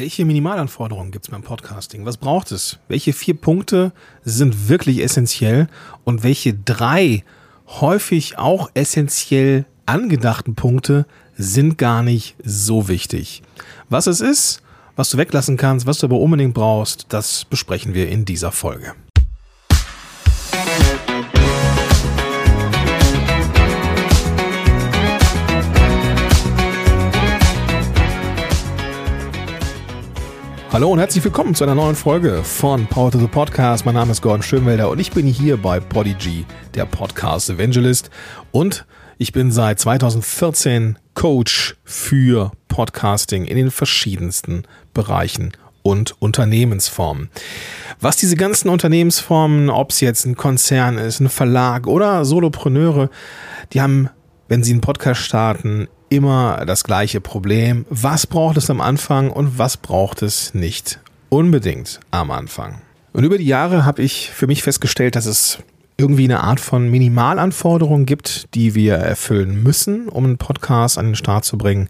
Welche 0.00 0.24
Minimalanforderungen 0.24 1.10
gibt 1.10 1.26
es 1.26 1.30
beim 1.30 1.42
Podcasting? 1.42 2.06
Was 2.06 2.16
braucht 2.16 2.52
es? 2.52 2.78
Welche 2.88 3.12
vier 3.12 3.34
Punkte 3.34 3.92
sind 4.24 4.70
wirklich 4.70 5.02
essentiell 5.02 5.66
und 6.04 6.22
welche 6.22 6.54
drei 6.54 7.22
häufig 7.66 8.38
auch 8.38 8.70
essentiell 8.72 9.66
angedachten 9.84 10.54
Punkte 10.54 11.04
sind 11.36 11.76
gar 11.76 12.02
nicht 12.02 12.34
so 12.42 12.88
wichtig? 12.88 13.42
Was 13.90 14.06
es 14.06 14.22
ist, 14.22 14.62
was 14.96 15.10
du 15.10 15.18
weglassen 15.18 15.58
kannst, 15.58 15.84
was 15.84 15.98
du 15.98 16.06
aber 16.06 16.18
unbedingt 16.18 16.54
brauchst, 16.54 17.04
das 17.10 17.44
besprechen 17.44 17.92
wir 17.92 18.08
in 18.08 18.24
dieser 18.24 18.52
Folge. 18.52 18.94
Hallo 30.72 30.92
und 30.92 31.00
herzlich 31.00 31.24
willkommen 31.24 31.56
zu 31.56 31.64
einer 31.64 31.74
neuen 31.74 31.96
Folge 31.96 32.44
von 32.44 32.86
Power 32.86 33.10
to 33.10 33.18
the 33.18 33.26
Podcast. 33.26 33.84
Mein 33.84 33.96
Name 33.96 34.12
ist 34.12 34.22
Gordon 34.22 34.44
Schönwelder 34.44 34.88
und 34.88 35.00
ich 35.00 35.10
bin 35.10 35.26
hier 35.26 35.56
bei 35.56 35.80
Podigy, 35.80 36.46
der 36.76 36.86
Podcast 36.86 37.50
Evangelist. 37.50 38.08
Und 38.52 38.86
ich 39.18 39.32
bin 39.32 39.50
seit 39.50 39.80
2014 39.80 40.96
Coach 41.14 41.76
für 41.82 42.52
Podcasting 42.68 43.46
in 43.46 43.56
den 43.56 43.72
verschiedensten 43.72 44.62
Bereichen 44.94 45.50
und 45.82 46.14
Unternehmensformen. 46.22 47.30
Was 47.98 48.16
diese 48.16 48.36
ganzen 48.36 48.68
Unternehmensformen, 48.68 49.70
ob 49.70 49.90
es 49.90 49.98
jetzt 49.98 50.24
ein 50.24 50.36
Konzern 50.36 50.98
ist, 50.98 51.18
ein 51.18 51.30
Verlag 51.30 51.88
oder 51.88 52.24
Solopreneure, 52.24 53.10
die 53.72 53.80
haben, 53.80 54.08
wenn 54.46 54.62
sie 54.62 54.70
einen 54.70 54.82
Podcast 54.82 55.22
starten, 55.22 55.88
immer 56.10 56.64
das 56.66 56.84
gleiche 56.84 57.20
Problem. 57.20 57.86
Was 57.88 58.26
braucht 58.26 58.58
es 58.58 58.68
am 58.68 58.80
Anfang 58.82 59.30
und 59.30 59.58
was 59.58 59.78
braucht 59.78 60.22
es 60.22 60.52
nicht 60.52 61.00
unbedingt 61.30 62.00
am 62.10 62.30
Anfang? 62.30 62.82
Und 63.12 63.24
über 63.24 63.38
die 63.38 63.46
Jahre 63.46 63.84
habe 63.84 64.02
ich 64.02 64.30
für 64.30 64.46
mich 64.46 64.62
festgestellt, 64.62 65.16
dass 65.16 65.26
es 65.26 65.58
irgendwie 65.96 66.24
eine 66.24 66.42
Art 66.42 66.60
von 66.60 66.90
Minimalanforderungen 66.90 68.06
gibt, 68.06 68.54
die 68.54 68.74
wir 68.74 68.94
erfüllen 68.94 69.62
müssen, 69.62 70.08
um 70.08 70.24
einen 70.24 70.38
Podcast 70.38 70.98
an 70.98 71.06
den 71.06 71.14
Start 71.14 71.44
zu 71.44 71.58
bringen. 71.58 71.88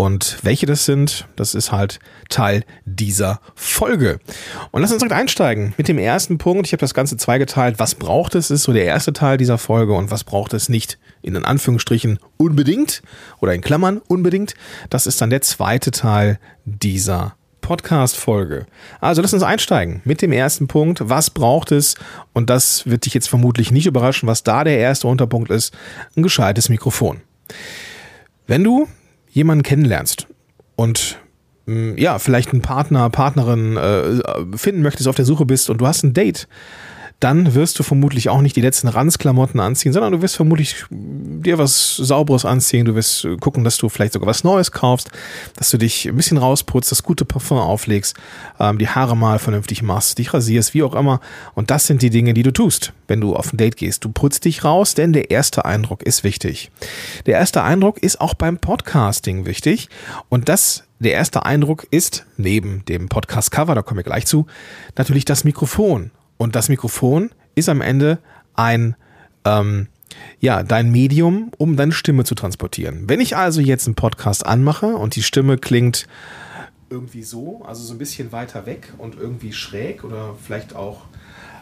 Und 0.00 0.38
welche 0.40 0.64
das 0.64 0.86
sind, 0.86 1.28
das 1.36 1.54
ist 1.54 1.72
halt 1.72 1.98
Teil 2.30 2.64
dieser 2.86 3.38
Folge. 3.54 4.18
Und 4.70 4.80
lass 4.80 4.92
uns 4.92 5.00
direkt 5.00 5.14
einsteigen 5.14 5.74
mit 5.76 5.88
dem 5.88 5.98
ersten 5.98 6.38
Punkt. 6.38 6.66
Ich 6.66 6.72
habe 6.72 6.80
das 6.80 6.94
Ganze 6.94 7.18
zweigeteilt. 7.18 7.78
Was 7.78 7.96
braucht 7.96 8.34
es, 8.34 8.50
ist 8.50 8.62
so 8.62 8.72
der 8.72 8.86
erste 8.86 9.12
Teil 9.12 9.36
dieser 9.36 9.58
Folge 9.58 9.92
und 9.92 10.10
was 10.10 10.24
braucht 10.24 10.54
es 10.54 10.70
nicht 10.70 10.98
in 11.20 11.34
den 11.34 11.44
Anführungsstrichen 11.44 12.18
unbedingt 12.38 13.02
oder 13.42 13.52
in 13.52 13.60
Klammern 13.60 13.98
unbedingt. 13.98 14.54
Das 14.88 15.06
ist 15.06 15.20
dann 15.20 15.28
der 15.28 15.42
zweite 15.42 15.90
Teil 15.90 16.38
dieser 16.64 17.34
Podcast-Folge. 17.60 18.64
Also 19.02 19.20
lass 19.20 19.34
uns 19.34 19.42
einsteigen 19.42 20.00
mit 20.06 20.22
dem 20.22 20.32
ersten 20.32 20.66
Punkt. 20.66 21.10
Was 21.10 21.28
braucht 21.28 21.72
es? 21.72 21.96
Und 22.32 22.48
das 22.48 22.86
wird 22.86 23.04
dich 23.04 23.12
jetzt 23.12 23.28
vermutlich 23.28 23.70
nicht 23.70 23.84
überraschen, 23.84 24.26
was 24.26 24.44
da 24.44 24.64
der 24.64 24.78
erste 24.78 25.08
Unterpunkt 25.08 25.50
ist. 25.50 25.76
Ein 26.16 26.22
gescheites 26.22 26.70
Mikrofon. 26.70 27.20
Wenn 28.46 28.64
du 28.64 28.88
jemanden 29.30 29.62
kennenlernst 29.62 30.26
und 30.76 31.18
mm, 31.66 31.96
ja, 31.96 32.18
vielleicht 32.18 32.50
einen 32.50 32.62
Partner, 32.62 33.08
Partnerin 33.10 33.76
äh, 33.76 34.56
finden 34.56 34.82
möchtest, 34.82 35.08
auf 35.08 35.16
der 35.16 35.24
Suche 35.24 35.46
bist 35.46 35.70
und 35.70 35.80
du 35.80 35.86
hast 35.86 36.02
ein 36.02 36.12
Date, 36.12 36.48
dann 37.20 37.54
wirst 37.54 37.78
du 37.78 37.82
vermutlich 37.82 38.30
auch 38.30 38.40
nicht 38.40 38.56
die 38.56 38.62
letzten 38.62 38.88
Ranzklamotten 38.88 39.60
anziehen, 39.60 39.92
sondern 39.92 40.12
du 40.12 40.22
wirst 40.22 40.36
vermutlich 40.36 40.86
dir 40.90 41.58
was 41.58 41.96
Sauberes 41.96 42.46
anziehen. 42.46 42.86
Du 42.86 42.94
wirst 42.94 43.28
gucken, 43.40 43.62
dass 43.62 43.76
du 43.76 43.90
vielleicht 43.90 44.14
sogar 44.14 44.26
was 44.26 44.42
Neues 44.42 44.72
kaufst, 44.72 45.10
dass 45.56 45.70
du 45.70 45.76
dich 45.76 46.08
ein 46.08 46.16
bisschen 46.16 46.38
rausputzt, 46.38 46.90
das 46.90 47.02
gute 47.02 47.26
Parfum 47.26 47.58
auflegst, 47.58 48.16
ähm, 48.58 48.78
die 48.78 48.88
Haare 48.88 49.16
mal 49.16 49.38
vernünftig 49.38 49.82
machst, 49.82 50.16
dich 50.16 50.32
rasierst, 50.32 50.72
wie 50.72 50.82
auch 50.82 50.94
immer. 50.94 51.20
Und 51.54 51.70
das 51.70 51.86
sind 51.86 52.00
die 52.00 52.10
Dinge, 52.10 52.32
die 52.32 52.42
du 52.42 52.52
tust, 52.52 52.94
wenn 53.06 53.20
du 53.20 53.36
auf 53.36 53.52
ein 53.52 53.58
Date 53.58 53.76
gehst. 53.76 54.04
Du 54.04 54.10
putzt 54.10 54.46
dich 54.46 54.64
raus, 54.64 54.94
denn 54.94 55.12
der 55.12 55.30
erste 55.30 55.66
Eindruck 55.66 56.02
ist 56.02 56.24
wichtig. 56.24 56.70
Der 57.26 57.38
erste 57.38 57.62
Eindruck 57.62 57.98
ist 58.02 58.20
auch 58.20 58.32
beim 58.32 58.56
Podcasting 58.56 59.44
wichtig. 59.44 59.90
Und 60.30 60.48
das 60.48 60.84
der 61.00 61.12
erste 61.12 61.46
Eindruck 61.46 61.86
ist, 61.90 62.26
neben 62.36 62.84
dem 62.84 63.08
Podcast-Cover, 63.08 63.74
da 63.74 63.80
kommen 63.80 63.98
wir 63.98 64.04
gleich 64.04 64.26
zu, 64.26 64.46
natürlich 64.96 65.24
das 65.24 65.44
Mikrofon. 65.44 66.10
Und 66.40 66.56
das 66.56 66.70
Mikrofon 66.70 67.32
ist 67.54 67.68
am 67.68 67.82
Ende 67.82 68.18
ein, 68.54 68.96
ähm, 69.44 69.88
ja, 70.40 70.62
dein 70.62 70.90
Medium, 70.90 71.52
um 71.58 71.76
deine 71.76 71.92
Stimme 71.92 72.24
zu 72.24 72.34
transportieren. 72.34 73.10
Wenn 73.10 73.20
ich 73.20 73.36
also 73.36 73.60
jetzt 73.60 73.86
einen 73.86 73.94
Podcast 73.94 74.46
anmache 74.46 74.86
und 74.86 75.16
die 75.16 75.22
Stimme 75.22 75.58
klingt 75.58 76.06
irgendwie 76.88 77.24
so, 77.24 77.62
also 77.66 77.82
so 77.82 77.92
ein 77.92 77.98
bisschen 77.98 78.32
weiter 78.32 78.64
weg 78.64 78.90
und 78.96 79.16
irgendwie 79.16 79.52
schräg 79.52 80.02
oder 80.02 80.34
vielleicht 80.42 80.74
auch 80.74 81.02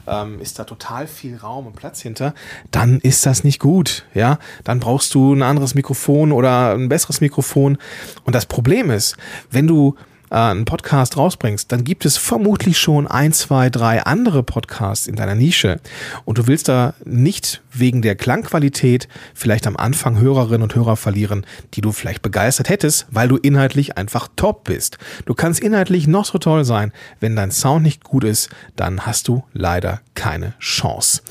ähm, 0.07 0.41
ist 0.41 0.61
da 0.61 0.65
total 0.65 1.09
viel 1.09 1.37
Raum 1.37 1.67
und 1.67 1.75
Platz 1.75 2.01
hinter, 2.01 2.33
dann 2.71 3.01
ist 3.01 3.27
das 3.27 3.43
nicht 3.43 3.59
gut. 3.59 4.07
Ja, 4.15 4.39
dann 4.63 4.79
brauchst 4.79 5.13
du 5.13 5.35
ein 5.35 5.43
anderes 5.43 5.75
Mikrofon 5.75 6.31
oder 6.31 6.75
ein 6.75 6.89
besseres 6.89 7.21
Mikrofon. 7.21 7.79
Und 8.23 8.37
das 8.37 8.47
Problem 8.47 8.93
ist, 8.93 9.17
wenn 9.51 9.67
du 9.67 9.97
äh, 10.31 10.37
einen 10.37 10.65
Podcast 10.65 11.17
rausbringst, 11.17 11.71
dann 11.73 11.85
gibt 11.85 12.05
es 12.05 12.17
vermutlich 12.17 12.79
schon 12.79 13.07
ein, 13.07 13.33
zwei, 13.33 13.71
drei 13.71 14.03
andere 14.03 14.43
Podcasts 14.43 15.07
in 15.07 15.17
deiner 15.17 15.35
Nische. 15.35 15.81
Und 16.25 16.39
du 16.39 16.47
willst 16.47 16.69
da 16.69 16.95
nicht 17.05 17.63
wegen 17.73 18.03
der 18.03 18.17
Klangqualität 18.17 19.09
vielleicht 19.35 19.67
am 19.67 19.77
Anfang 19.77 20.19
Hörerinnen 20.19 20.63
und 20.63 20.75
Hörer 20.75 20.97
verlieren, 20.97 21.47
die 21.75 21.81
du 21.81 21.93
vielleicht 21.93 22.23
begeistert 22.23 22.69
hättest, 22.69 23.07
weil 23.11 23.29
du 23.29 23.37
inhaltlich 23.37 23.97
einfach 23.97 24.29
top 24.37 24.65
bist. 24.65 24.99
Du 25.27 25.35
kannst 25.35 25.61
inhaltlich 25.61 26.07
noch 26.07 26.25
so 26.25 26.39
toll 26.39 26.65
sein. 26.65 26.93
Wenn 27.21 27.37
dein 27.37 27.51
Sound 27.51 27.83
nicht 27.83 28.05
gut 28.05 28.25
ist, 28.25 28.51
dann 28.77 29.07
hast 29.07 29.29
du 29.29 29.45
leider 29.53 30.01
keine 30.15 30.55
Chance. 30.59 31.23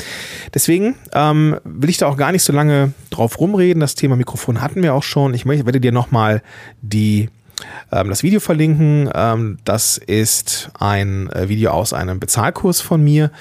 Deswegen 0.54 0.96
ähm, 1.14 1.58
will 1.64 1.90
ich 1.90 1.98
da 1.98 2.08
auch 2.08 2.18
gar 2.18 2.32
nicht 2.32 2.44
so 2.44 2.54
lange 2.54 2.94
drauf 3.10 3.40
rumreden. 3.40 3.80
Das 3.80 3.96
Thema 3.96 4.16
Mikrofon 4.16 4.62
hatten 4.62 4.84
wir 4.84 4.94
auch 4.94 5.04
schon. 5.04 5.34
Ich 5.34 5.46
werde 5.46 5.82
dir 5.82 5.92
nochmal 5.92 6.42
die 6.82 7.30
ähm, 7.92 8.10
das 8.10 8.24
Video 8.24 8.40
verlinken. 8.40 9.10
Ähm, 9.14 9.58
das 9.66 9.98
ist 9.98 10.70
ein 10.80 11.30
äh, 11.32 11.50
Video 11.50 11.72
aus 11.72 11.94
einem 11.94 12.20
Bezahlkurs 12.20 12.82
von 12.82 13.04
mir. 13.04 13.32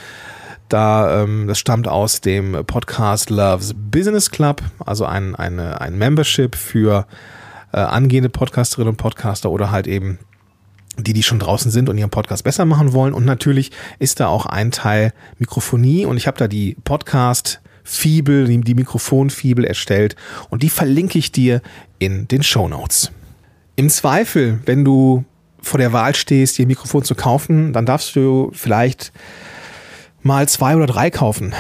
Da, 0.69 1.23
ähm, 1.23 1.47
das 1.47 1.59
stammt 1.59 1.87
aus 1.87 2.21
dem 2.21 2.65
Podcast 2.67 3.31
Loves 3.31 3.75
Business 3.77 4.31
Club, 4.31 4.63
also 4.85 5.05
ein, 5.05 5.37
eine, 5.37 5.81
ein 5.81 5.97
Membership 5.97 6.57
für 6.57 7.07
äh, 7.73 7.79
angehende 7.79 8.29
Podcasterinnen 8.29 8.91
und 8.91 8.97
Podcaster 8.97 9.51
oder 9.51 9.71
halt 9.71 9.87
eben 9.87 10.19
die, 10.99 11.13
die 11.13 11.23
schon 11.23 11.39
draußen 11.39 11.71
sind 11.71 11.89
und 11.89 11.99
ihren 11.99 12.11
Podcast 12.11 12.43
besser 12.43 12.65
machen 12.65 12.93
wollen. 12.93 13.13
Und 13.13 13.25
natürlich 13.25 13.71
ist 13.99 14.19
da 14.19 14.29
auch 14.29 14.47
ein 14.47 14.73
Teil 14.73 15.13
Mikrofonie 15.39 16.07
und 16.07 16.17
ich 16.17 16.27
habe 16.27 16.39
da 16.39 16.49
die 16.49 16.77
Podcast 16.85 17.61
Fibel, 17.85 18.49
die 18.49 18.75
Mikrofonfibel 18.75 19.65
erstellt 19.65 20.17
und 20.51 20.65
die 20.65 20.71
verlinke 20.71 21.19
ich 21.19 21.31
dir 21.31 21.63
in 22.01 22.27
den 22.27 22.43
Show 22.43 22.67
Notes. 22.67 23.13
Im 23.77 23.91
Zweifel, 23.91 24.59
wenn 24.65 24.85
du 24.85 25.25
vor 25.61 25.79
der 25.79 25.93
Wahl 25.93 26.15
stehst, 26.15 26.57
dir 26.57 26.65
ein 26.65 26.69
Mikrofon 26.69 27.05
zu 27.05 27.15
kaufen, 27.15 27.75
dann 27.75 27.85
darfst 27.85 28.17
du 28.17 28.51
vielleicht 28.55 29.13
mal 30.23 30.49
zwei 30.49 30.77
oder 30.77 30.87
drei 30.87 31.11
kaufen. 31.11 31.55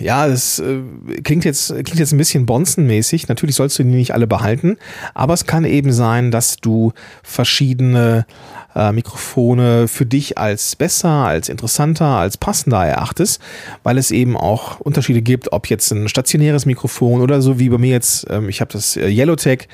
Ja, 0.00 0.28
das 0.28 0.60
äh, 0.60 0.80
klingt 1.22 1.44
jetzt, 1.44 1.68
klingt 1.68 1.98
jetzt 1.98 2.12
ein 2.12 2.18
bisschen 2.18 2.46
bonzenmäßig. 2.46 3.28
Natürlich 3.28 3.56
sollst 3.56 3.78
du 3.78 3.82
die 3.82 3.90
nicht 3.90 4.14
alle 4.14 4.26
behalten, 4.26 4.76
aber 5.12 5.34
es 5.34 5.44
kann 5.44 5.64
eben 5.64 5.92
sein, 5.92 6.30
dass 6.30 6.56
du 6.56 6.92
verschiedene 7.22 8.26
äh, 8.78 8.92
Mikrofone 8.92 9.88
für 9.88 10.06
dich 10.06 10.38
als 10.38 10.76
besser, 10.76 11.08
als 11.08 11.48
interessanter, 11.48 12.06
als 12.06 12.36
passender 12.36 12.86
erachtest, 12.86 13.42
weil 13.82 13.98
es 13.98 14.12
eben 14.12 14.36
auch 14.36 14.78
Unterschiede 14.78 15.20
gibt, 15.20 15.52
ob 15.52 15.68
jetzt 15.68 15.90
ein 15.90 16.08
stationäres 16.08 16.64
Mikrofon 16.64 17.20
oder 17.20 17.42
so 17.42 17.58
wie 17.58 17.68
bei 17.68 17.78
mir 17.78 17.90
jetzt, 17.90 18.26
ähm, 18.30 18.48
ich 18.48 18.60
habe 18.60 18.72
das 18.72 18.96
äh, 18.96 19.08
Yellowtech 19.08 19.68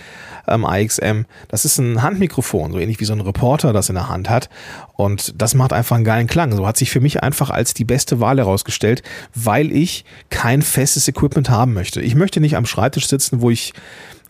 ähm, 0.49 0.67
IXM. 0.69 1.23
Das 1.49 1.65
ist 1.65 1.79
ein 1.79 2.03
Handmikrofon, 2.03 2.73
so 2.73 2.79
ähnlich 2.79 2.99
wie 3.01 3.05
so 3.05 3.13
ein 3.13 3.21
Reporter 3.21 3.73
das 3.73 3.91
in 3.91 3.95
der 3.95 4.09
Hand 4.09 4.31
hat. 4.31 4.49
Und 4.95 5.41
das 5.41 5.55
macht 5.55 5.73
einfach 5.73 5.97
einen 5.97 6.05
geilen 6.05 6.27
Klang. 6.27 6.53
So 6.53 6.67
hat 6.67 6.77
sich 6.77 6.91
für 6.91 7.01
mich 7.01 7.23
einfach 7.23 7.51
als 7.51 7.75
die 7.75 7.85
beste 7.85 8.21
Wahl 8.21 8.39
herausgestellt, 8.39 9.03
weil 9.35 9.71
ich 9.71 10.05
kein 10.31 10.63
festes 10.63 11.09
Equipment 11.09 11.51
haben 11.51 11.75
möchte. 11.75 12.01
Ich 12.01 12.15
möchte 12.15 12.41
nicht 12.41 12.57
am 12.57 12.67
Schreibtisch 12.67 13.09
sitzen, 13.09 13.41
wo 13.41 13.51
ich 13.51 13.75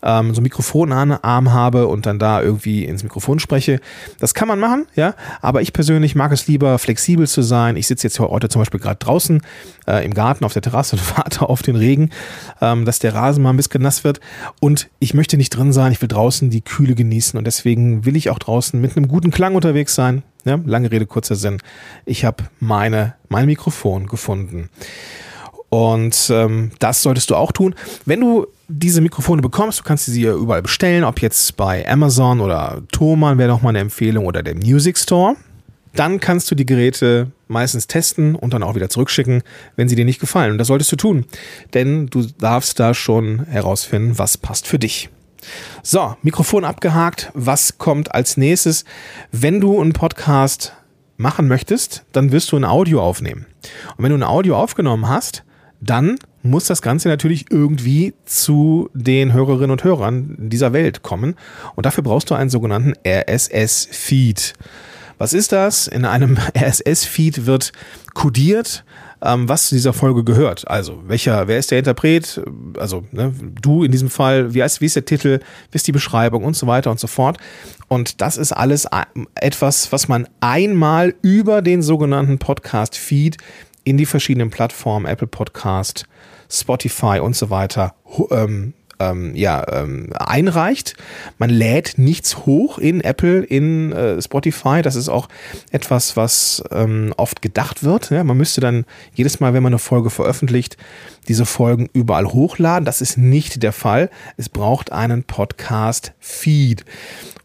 ähm, 0.05 0.33
so 0.33 0.39
einen 0.39 0.43
Mikrofonarm 0.43 1.51
habe 1.51 1.87
und 1.87 2.05
dann 2.05 2.19
da 2.19 2.41
irgendwie 2.41 2.85
ins 2.85 3.03
Mikrofon 3.03 3.39
spreche. 3.39 3.81
Das 4.19 4.33
kann 4.33 4.47
man 4.47 4.59
machen, 4.59 4.85
ja, 4.95 5.15
aber 5.41 5.61
ich 5.61 5.73
persönlich 5.73 6.15
mag 6.15 6.31
es 6.31 6.47
lieber, 6.47 6.79
flexibel 6.79 7.27
zu 7.27 7.41
sein. 7.41 7.75
Ich 7.75 7.87
sitze 7.87 8.07
jetzt 8.07 8.19
heute 8.19 8.47
zum 8.47 8.61
Beispiel 8.61 8.79
gerade 8.79 8.99
draußen 8.99 9.41
äh, 9.87 10.05
im 10.05 10.13
Garten 10.13 10.45
auf 10.45 10.53
der 10.53 10.61
Terrasse 10.61 10.95
und 10.95 11.17
warte 11.17 11.49
auf 11.49 11.61
den 11.61 11.75
Regen, 11.75 12.11
ähm, 12.61 12.85
dass 12.85 12.99
der 12.99 13.13
Rasen 13.13 13.43
mal 13.43 13.49
ein 13.49 13.57
bisschen 13.57 13.81
nass 13.81 14.03
wird 14.03 14.19
und 14.61 14.89
ich 14.99 15.13
möchte 15.13 15.37
nicht 15.37 15.49
drin 15.49 15.73
sein, 15.73 15.91
ich 15.91 16.01
will 16.01 16.07
draußen 16.07 16.49
die 16.49 16.61
Kühle 16.61 16.95
genießen 16.95 17.37
und 17.37 17.45
deswegen 17.45 18.05
will 18.05 18.15
ich 18.15 18.29
auch 18.29 18.39
draußen 18.39 18.79
mit 18.79 18.95
einem 18.95 19.07
guten 19.07 19.31
Klang 19.31 19.55
unterwegs 19.55 19.95
sein. 19.95 20.23
Ja, 20.45 20.59
lange 20.63 20.91
Rede, 20.91 21.07
kurzer 21.07 21.35
Sinn. 21.35 21.57
Ich 22.05 22.23
habe 22.23 22.43
meine, 22.59 23.15
mein 23.29 23.47
Mikrofon 23.47 24.05
gefunden. 24.05 24.69
Und 25.69 26.29
ähm, 26.31 26.71
das 26.79 27.01
solltest 27.01 27.29
du 27.29 27.35
auch 27.35 27.51
tun. 27.51 27.75
Wenn 28.05 28.21
du 28.21 28.47
diese 28.67 29.01
Mikrofone 29.01 29.41
bekommst, 29.41 29.79
du 29.79 29.83
kannst 29.83 30.05
sie 30.05 30.23
überall 30.23 30.61
bestellen, 30.61 31.03
ob 31.03 31.21
jetzt 31.21 31.55
bei 31.57 31.87
Amazon 31.87 32.39
oder 32.39 32.81
Thomann 32.91 33.37
wäre 33.37 33.49
noch 33.49 33.61
mal 33.61 33.69
eine 33.69 33.79
Empfehlung 33.79 34.25
oder 34.25 34.41
der 34.41 34.55
Music 34.55 34.97
Store. 34.97 35.35
Dann 35.93 36.19
kannst 36.19 36.51
du 36.51 36.55
die 36.55 36.65
Geräte 36.65 37.31
meistens 37.47 37.87
testen 37.87 38.35
und 38.35 38.53
dann 38.53 38.63
auch 38.63 38.75
wieder 38.75 38.89
zurückschicken, 38.89 39.43
wenn 39.75 39.87
sie 39.87 39.95
dir 39.95 40.03
nicht 40.03 40.19
gefallen. 40.19 40.51
Und 40.51 40.57
das 40.57 40.67
solltest 40.67 40.91
du 40.91 40.97
tun, 40.97 41.25
denn 41.73 42.07
du 42.07 42.25
darfst 42.37 42.79
da 42.79 42.93
schon 42.93 43.45
herausfinden, 43.45 44.17
was 44.17 44.37
passt 44.37 44.67
für 44.67 44.79
dich. 44.79 45.09
So, 45.83 46.15
Mikrofon 46.21 46.65
abgehakt. 46.65 47.31
Was 47.33 47.77
kommt 47.77 48.13
als 48.13 48.35
nächstes? 48.35 48.83
Wenn 49.31 49.61
du 49.61 49.79
einen 49.79 49.93
Podcast 49.93 50.73
machen 51.17 51.47
möchtest, 51.47 52.03
dann 52.11 52.31
wirst 52.31 52.51
du 52.51 52.57
ein 52.57 52.65
Audio 52.65 53.01
aufnehmen. 53.01 53.45
Und 53.95 54.03
wenn 54.03 54.09
du 54.09 54.17
ein 54.17 54.23
Audio 54.23 54.57
aufgenommen 54.57 55.07
hast, 55.07 55.43
dann 55.81 56.17
muss 56.43 56.65
das 56.65 56.81
Ganze 56.81 57.09
natürlich 57.09 57.45
irgendwie 57.51 58.13
zu 58.25 58.89
den 58.93 59.33
Hörerinnen 59.33 59.71
und 59.71 59.83
Hörern 59.83 60.35
dieser 60.37 60.73
Welt 60.73 61.01
kommen. 61.01 61.35
Und 61.75 61.85
dafür 61.85 62.03
brauchst 62.03 62.29
du 62.29 62.35
einen 62.35 62.49
sogenannten 62.49 62.93
RSS-Feed. 63.05 64.53
Was 65.17 65.33
ist 65.33 65.51
das? 65.51 65.87
In 65.87 66.05
einem 66.05 66.37
RSS-Feed 66.57 67.45
wird 67.45 67.71
kodiert, 68.13 68.83
ähm, 69.21 69.49
was 69.49 69.69
zu 69.69 69.75
dieser 69.75 69.93
Folge 69.93 70.23
gehört. 70.23 70.67
Also, 70.67 71.01
welcher, 71.07 71.47
wer 71.47 71.57
ist 71.57 71.71
der 71.71 71.79
Interpret? 71.79 72.41
Also, 72.77 73.03
ne, 73.11 73.33
du 73.61 73.83
in 73.83 73.91
diesem 73.91 74.09
Fall, 74.09 74.53
wie 74.53 74.61
heißt, 74.61 74.81
wie 74.81 74.85
ist 74.85 74.95
der 74.95 75.05
Titel, 75.05 75.39
wie 75.71 75.75
ist 75.75 75.87
die 75.87 75.91
Beschreibung 75.91 76.43
und 76.43 76.55
so 76.55 76.67
weiter 76.67 76.91
und 76.91 76.99
so 76.99 77.07
fort. 77.07 77.37
Und 77.87 78.21
das 78.21 78.37
ist 78.37 78.51
alles 78.51 78.87
etwas, 79.35 79.91
was 79.91 80.07
man 80.07 80.27
einmal 80.41 81.13
über 81.21 81.61
den 81.61 81.81
sogenannten 81.81 82.39
Podcast-Feed 82.39 83.37
in 83.85 83.95
die 83.97 84.05
verschiedenen 84.05 84.49
Plattformen, 84.49 85.05
Apple 85.05 85.27
Podcast, 85.27 86.05
Spotify 86.49 87.19
und 87.21 87.35
so 87.35 87.49
weiter, 87.49 87.95
ähm, 88.31 88.73
ähm, 88.99 89.35
ja, 89.35 89.63
ähm, 89.71 90.11
einreicht. 90.13 90.95
Man 91.37 91.49
lädt 91.49 91.97
nichts 91.97 92.45
hoch 92.45 92.77
in 92.77 93.01
Apple, 93.01 93.43
in 93.43 93.91
äh, 93.91 94.21
Spotify. 94.21 94.81
Das 94.81 94.95
ist 94.95 95.09
auch 95.09 95.27
etwas, 95.71 96.15
was 96.15 96.63
ähm, 96.71 97.13
oft 97.17 97.41
gedacht 97.41 97.83
wird. 97.83 98.09
Ja? 98.09 98.23
Man 98.23 98.37
müsste 98.37 98.61
dann 98.61 98.85
jedes 99.13 99.39
Mal, 99.39 99.53
wenn 99.53 99.63
man 99.63 99.73
eine 99.73 99.79
Folge 99.79 100.09
veröffentlicht, 100.09 100.77
diese 101.27 101.45
Folgen 101.45 101.89
überall 101.93 102.27
hochladen. 102.27 102.85
Das 102.85 103.01
ist 103.01 103.17
nicht 103.17 103.63
der 103.63 103.73
Fall. 103.73 104.09
Es 104.37 104.49
braucht 104.49 104.91
einen 104.91 105.23
Podcast-Feed. 105.23 106.85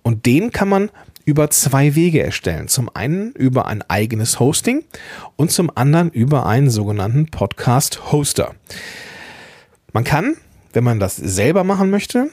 Und 0.03 0.27
den 0.27 0.53
kann 0.53 0.69
man 0.69 0.91
über 1.25 1.51
zwei 1.51 1.95
Wege 1.95 2.23
erstellen. 2.23 2.69
Zum 2.69 2.91
einen 2.95 3.33
über 3.33 3.67
ein 3.67 3.83
eigenes 3.89 4.41
Hosting 4.41 4.85
und 5.37 5.51
zum 5.51 5.71
anderen 5.75 6.11
über 6.11 6.47
einen 6.47 6.71
sogenannten 6.71 7.27
Podcast-Hoster. 7.27 8.55
Man 9.93 10.05
kann 10.05 10.37
wenn 10.73 10.85
man 10.85 11.01
das 11.01 11.17
selber 11.17 11.65
machen 11.65 11.91
möchte, 11.91 12.29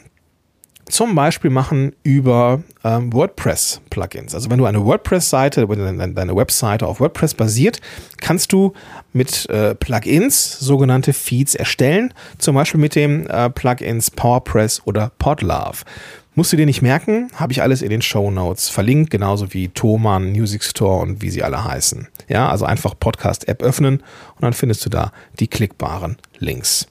zum 0.85 1.15
Beispiel 1.15 1.49
machen 1.49 1.93
über 2.03 2.63
ähm, 2.85 3.11
WordPress-Plugins. 3.11 4.33
Also 4.33 4.49
wenn 4.49 4.59
du 4.59 4.65
eine 4.65 4.85
WordPress-Seite, 4.85 5.67
deine, 5.67 6.35
Webseite 6.35 6.87
auf 6.87 7.01
WordPress 7.01 7.33
basiert, 7.33 7.81
kannst 8.21 8.53
du 8.53 8.71
mit 9.11 9.49
äh, 9.49 9.75
Plugins 9.75 10.59
sogenannte 10.59 11.11
Feeds 11.11 11.55
erstellen. 11.55 12.13
Zum 12.37 12.55
Beispiel 12.55 12.79
mit 12.79 12.95
dem 12.95 13.27
äh, 13.27 13.49
Plugins 13.49 14.11
PowerPress 14.11 14.81
oder 14.85 15.11
Podlove. 15.19 15.83
Musst 16.37 16.53
du 16.53 16.57
dir 16.57 16.67
nicht 16.67 16.83
merken, 16.83 17.31
habe 17.33 17.51
ich 17.51 17.63
alles 17.63 17.81
in 17.81 17.89
den 17.89 18.03
Show 18.03 18.29
Notes 18.29 18.69
verlinkt, 18.69 19.09
genauso 19.09 19.55
wie 19.55 19.69
Thomann, 19.69 20.33
Music 20.33 20.63
Store 20.63 21.01
und 21.01 21.23
wie 21.23 21.31
sie 21.31 21.41
alle 21.41 21.63
heißen. 21.63 22.09
Ja, 22.27 22.47
also 22.47 22.63
einfach 22.63 22.93
Podcast-App 22.99 23.63
öffnen 23.63 24.01
und 24.35 24.41
dann 24.41 24.53
findest 24.53 24.85
du 24.85 24.91
da 24.91 25.11
die 25.39 25.47
klickbaren 25.47 26.17
Links. 26.37 26.85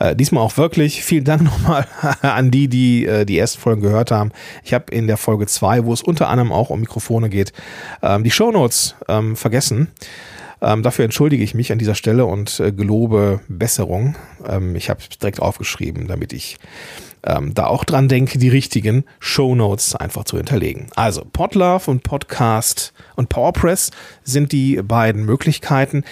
Äh, 0.00 0.16
diesmal 0.16 0.42
auch 0.42 0.56
wirklich 0.56 1.04
vielen 1.04 1.22
Dank 1.22 1.42
nochmal 1.44 1.86
an 2.22 2.50
die, 2.50 2.66
die 2.66 3.06
äh, 3.06 3.24
die 3.24 3.38
ersten 3.38 3.60
Folgen 3.60 3.80
gehört 3.80 4.10
haben. 4.10 4.32
Ich 4.64 4.74
habe 4.74 4.92
in 4.92 5.06
der 5.06 5.18
Folge 5.18 5.46
2, 5.46 5.84
wo 5.84 5.92
es 5.92 6.02
unter 6.02 6.26
anderem 6.26 6.50
auch 6.50 6.70
um 6.70 6.80
Mikrofone 6.80 7.28
geht, 7.28 7.52
ähm, 8.02 8.24
die 8.24 8.32
Show 8.32 8.50
Notes 8.50 8.96
ähm, 9.06 9.36
vergessen. 9.36 9.86
Ähm, 10.62 10.82
dafür 10.82 11.04
entschuldige 11.04 11.44
ich 11.44 11.54
mich 11.54 11.70
an 11.70 11.78
dieser 11.78 11.94
Stelle 11.94 12.26
und 12.26 12.58
äh, 12.58 12.72
gelobe 12.72 13.38
Besserung. 13.46 14.16
Ähm, 14.46 14.74
ich 14.74 14.90
habe 14.90 15.00
es 15.00 15.16
direkt 15.16 15.40
aufgeschrieben, 15.40 16.08
damit 16.08 16.32
ich 16.32 16.58
ähm, 17.24 17.54
da 17.54 17.66
auch 17.66 17.84
dran 17.84 18.08
denke, 18.08 18.38
die 18.38 18.48
richtigen 18.48 19.04
Show 19.18 19.54
Notes 19.54 19.94
einfach 19.94 20.24
zu 20.24 20.36
hinterlegen. 20.36 20.88
Also 20.96 21.24
Podlove 21.32 21.90
und 21.90 22.02
Podcast 22.02 22.92
und 23.16 23.28
PowerPress 23.28 23.90
sind 24.24 24.52
die 24.52 24.80
beiden 24.82 25.24
Möglichkeiten. 25.24 26.04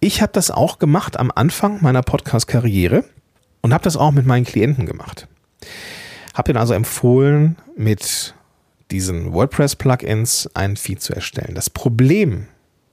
Ich 0.00 0.22
habe 0.22 0.32
das 0.32 0.50
auch 0.50 0.78
gemacht 0.78 1.18
am 1.18 1.30
Anfang 1.34 1.82
meiner 1.82 2.02
Podcast-Karriere 2.02 3.04
und 3.60 3.72
habe 3.72 3.84
das 3.84 3.96
auch 3.96 4.12
mit 4.12 4.26
meinen 4.26 4.44
Klienten 4.44 4.86
gemacht. 4.86 5.28
Habe 6.34 6.52
ihnen 6.52 6.58
also 6.58 6.74
empfohlen, 6.74 7.56
mit 7.76 8.34
diesen 8.90 9.32
WordPress-Plugins 9.32 10.50
einen 10.54 10.76
Feed 10.76 11.00
zu 11.00 11.14
erstellen. 11.14 11.54
Das 11.54 11.70
Problem 11.70 12.46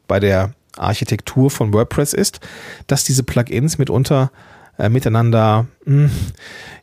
bei 0.08 0.20
der 0.20 0.54
Architektur 0.78 1.52
von 1.52 1.74
WordPress 1.74 2.14
ist, 2.14 2.40
dass 2.88 3.04
diese 3.04 3.24
Plugins 3.24 3.78
mitunter 3.78 4.32
äh, 4.82 4.90
miteinander 4.90 5.68
mh, 5.86 6.10
hm, 6.10 6.12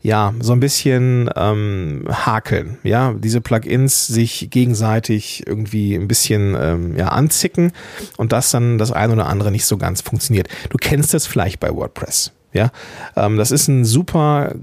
ja 0.00 0.32
so 0.40 0.52
ein 0.52 0.60
bisschen 0.60 1.28
ähm, 1.34 2.04
hakeln. 2.08 2.78
Ja, 2.84 3.12
diese 3.12 3.40
Plugins 3.40 4.06
sich 4.06 4.48
gegenseitig 4.50 5.44
irgendwie 5.46 5.94
ein 5.94 6.06
bisschen 6.06 6.56
ähm, 6.58 6.96
ja, 6.96 7.08
anzicken 7.08 7.72
und 8.16 8.32
das 8.32 8.50
dann 8.50 8.78
das 8.78 8.92
eine 8.92 9.14
oder 9.14 9.26
andere 9.26 9.50
nicht 9.50 9.66
so 9.66 9.76
ganz 9.76 10.00
funktioniert. 10.00 10.48
Du 10.70 10.78
kennst 10.78 11.12
das 11.12 11.26
vielleicht 11.26 11.58
bei 11.58 11.74
WordPress. 11.74 12.32
Ja, 12.52 12.70
ähm, 13.16 13.36
das 13.36 13.50
ist 13.50 13.68
ein 13.68 13.84
super 13.84 14.54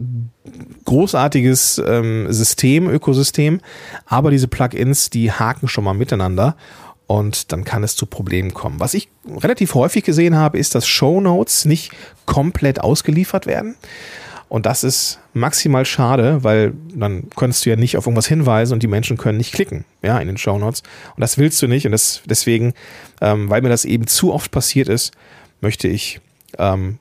großartiges 0.86 1.82
ähm, 1.86 2.32
System, 2.32 2.90
Ökosystem, 2.90 3.62
aber 4.06 4.32
diese 4.32 4.48
Plugins, 4.48 5.10
die 5.10 5.32
haken 5.32 5.68
schon 5.68 5.84
mal 5.84 5.94
miteinander 5.94 6.56
und 7.08 7.52
dann 7.52 7.64
kann 7.64 7.84
es 7.84 7.96
zu 7.96 8.06
Problemen 8.06 8.54
kommen. 8.54 8.80
Was 8.80 8.94
ich 8.94 9.10
relativ 9.38 9.76
häufig 9.76 10.04
gesehen 10.04 10.36
habe, 10.36 10.58
ist, 10.58 10.76
dass 10.76 10.88
Show 10.88 11.22
Notes 11.22 11.66
nicht 11.66 11.92
komplett 12.26 12.82
ausgeliefert 12.82 13.46
werden. 13.46 13.76
Und 14.48 14.66
das 14.66 14.84
ist 14.84 15.20
maximal 15.34 15.86
schade, 15.86 16.44
weil 16.44 16.74
dann 16.94 17.30
könntest 17.36 17.66
du 17.66 17.72
ja 17.72 17.76
nicht 17.76 17.98
auf 17.98 18.06
irgendwas 18.06 18.28
hinweisen 18.28 18.74
und 18.74 18.84
die 18.84 18.88
Menschen 18.88 19.18
können 19.18 19.38
nicht 19.38 19.54
klicken, 19.54 19.86
ja, 20.04 20.20
in 20.20 20.28
den 20.28 20.38
Show 20.38 20.58
Notes. 20.58 20.84
Und 21.16 21.22
das 21.22 21.38
willst 21.38 21.62
du 21.62 21.68
nicht. 21.68 21.86
Und 21.86 21.92
das, 21.92 22.22
deswegen, 22.26 22.74
ähm, 23.22 23.50
weil 23.50 23.62
mir 23.62 23.70
das 23.70 23.86
eben 23.86 24.08
zu 24.08 24.34
oft 24.34 24.52
passiert 24.52 24.88
ist, 24.88 25.14
möchte 25.62 25.88
ich 25.88 26.22
ähm, 26.60 27.00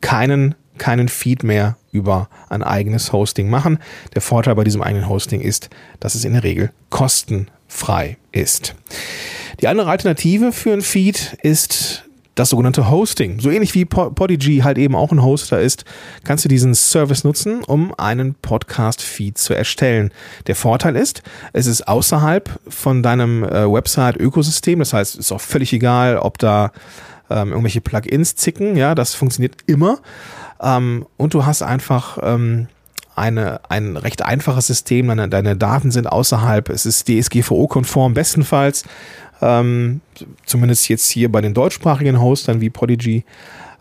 keinen, 0.00 0.54
keinen 0.78 1.08
Feed 1.08 1.42
mehr 1.44 1.76
über 1.92 2.28
ein 2.48 2.62
eigenes 2.62 3.12
Hosting 3.12 3.48
machen. 3.48 3.78
Der 4.14 4.22
Vorteil 4.22 4.54
bei 4.54 4.64
diesem 4.64 4.82
eigenen 4.82 5.08
Hosting 5.08 5.40
ist, 5.40 5.70
dass 5.98 6.14
es 6.14 6.24
in 6.24 6.34
der 6.34 6.44
Regel 6.44 6.72
kostenfrei 6.90 8.18
ist. 8.32 8.74
Die 9.62 9.68
andere 9.68 9.90
Alternative 9.90 10.50
für 10.50 10.72
ein 10.72 10.82
Feed 10.82 11.38
ist 11.40 12.02
das 12.34 12.50
sogenannte 12.50 12.90
Hosting. 12.90 13.38
So 13.38 13.48
ähnlich 13.48 13.74
wie 13.74 13.84
Podigy 13.84 14.62
halt 14.64 14.76
eben 14.76 14.96
auch 14.96 15.12
ein 15.12 15.22
Hoster 15.22 15.60
ist, 15.60 15.84
kannst 16.24 16.44
du 16.44 16.48
diesen 16.48 16.74
Service 16.74 17.22
nutzen, 17.22 17.62
um 17.62 17.94
einen 17.96 18.34
Podcast-Feed 18.34 19.38
zu 19.38 19.54
erstellen. 19.54 20.10
Der 20.48 20.56
Vorteil 20.56 20.96
ist, 20.96 21.22
es 21.52 21.66
ist 21.68 21.86
außerhalb 21.86 22.58
von 22.66 23.04
deinem 23.04 23.44
äh, 23.44 23.72
Website-Ökosystem. 23.72 24.80
Das 24.80 24.94
heißt, 24.94 25.14
es 25.14 25.26
ist 25.26 25.32
auch 25.32 25.40
völlig 25.40 25.72
egal, 25.72 26.18
ob 26.18 26.38
da 26.38 26.72
ähm, 27.30 27.50
irgendwelche 27.50 27.80
Plugins 27.80 28.34
zicken. 28.34 28.76
Ja, 28.76 28.96
das 28.96 29.14
funktioniert 29.14 29.54
immer. 29.66 30.00
Ähm, 30.60 31.06
und 31.18 31.34
du 31.34 31.46
hast 31.46 31.62
einfach 31.62 32.18
ähm, 32.20 32.66
eine, 33.16 33.60
ein 33.68 33.96
recht 33.96 34.22
einfaches 34.22 34.66
System. 34.66 35.08
Deine, 35.08 35.28
deine 35.28 35.56
Daten 35.56 35.90
sind 35.90 36.06
außerhalb. 36.06 36.68
Es 36.68 36.86
ist 36.86 37.08
DSGVO-konform 37.08 38.14
bestenfalls 38.14 38.84
ähm, 39.42 40.00
zumindest 40.46 40.88
jetzt 40.88 41.10
hier 41.10 41.30
bei 41.30 41.40
den 41.40 41.52
deutschsprachigen 41.52 42.20
Hostern 42.20 42.60
wie 42.60 42.70
Podigy. 42.70 43.24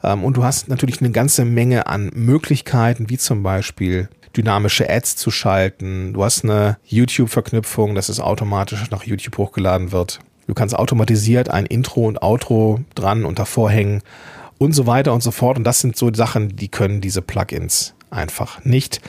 Ähm, 0.03 0.23
und 0.23 0.35
du 0.35 0.43
hast 0.43 0.67
natürlich 0.67 0.99
eine 0.99 1.11
ganze 1.11 1.45
Menge 1.45 1.87
an 1.87 2.11
Möglichkeiten, 2.13 3.09
wie 3.09 3.17
zum 3.17 3.43
Beispiel 3.43 4.09
dynamische 4.35 4.89
Ads 4.89 5.15
zu 5.15 5.29
schalten. 5.29 6.13
Du 6.13 6.23
hast 6.23 6.43
eine 6.43 6.77
YouTube-Verknüpfung, 6.85 7.95
dass 7.95 8.09
es 8.09 8.19
automatisch 8.19 8.89
nach 8.89 9.03
YouTube 9.03 9.37
hochgeladen 9.37 9.91
wird. 9.91 10.19
Du 10.47 10.53
kannst 10.53 10.75
automatisiert 10.75 11.49
ein 11.49 11.65
Intro 11.65 12.07
und 12.07 12.23
Outro 12.23 12.79
dran 12.95 13.23
und 13.23 13.39
davor 13.39 13.69
hängen 13.69 14.01
und 14.57 14.73
so 14.73 14.87
weiter 14.87 15.13
und 15.13 15.21
so 15.21 15.31
fort. 15.31 15.57
Und 15.57 15.63
das 15.63 15.79
sind 15.79 15.95
so 15.95 16.11
Sachen, 16.13 16.55
die 16.55 16.69
können 16.69 17.01
diese 17.01 17.21
Plugins 17.21 17.93
einfach 18.11 18.63
nicht. 18.63 19.01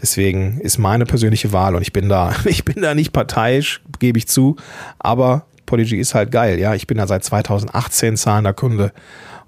Deswegen 0.00 0.60
ist 0.60 0.78
meine 0.78 1.06
persönliche 1.06 1.52
Wahl 1.52 1.74
und 1.74 1.82
ich 1.82 1.92
bin 1.92 2.08
da, 2.08 2.34
ich 2.44 2.64
bin 2.64 2.82
da 2.82 2.94
nicht 2.94 3.12
parteiisch, 3.12 3.82
gebe 3.98 4.18
ich 4.18 4.28
zu, 4.28 4.56
aber 4.98 5.46
Podigy 5.66 5.98
ist 5.98 6.14
halt 6.14 6.32
geil. 6.32 6.58
Ja, 6.58 6.74
ich 6.74 6.86
bin 6.86 6.98
da 6.98 7.06
seit 7.06 7.24
2018 7.24 8.16
zahlender 8.16 8.52
Kunde 8.52 8.92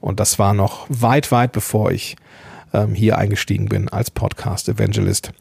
und 0.00 0.20
das 0.20 0.38
war 0.38 0.54
noch 0.54 0.86
weit, 0.88 1.32
weit 1.32 1.52
bevor 1.52 1.90
ich 1.90 2.16
ähm, 2.72 2.94
hier 2.94 3.18
eingestiegen 3.18 3.68
bin 3.68 3.88
als 3.88 4.10
Podcast 4.10 4.68
Evangelist. 4.68 5.32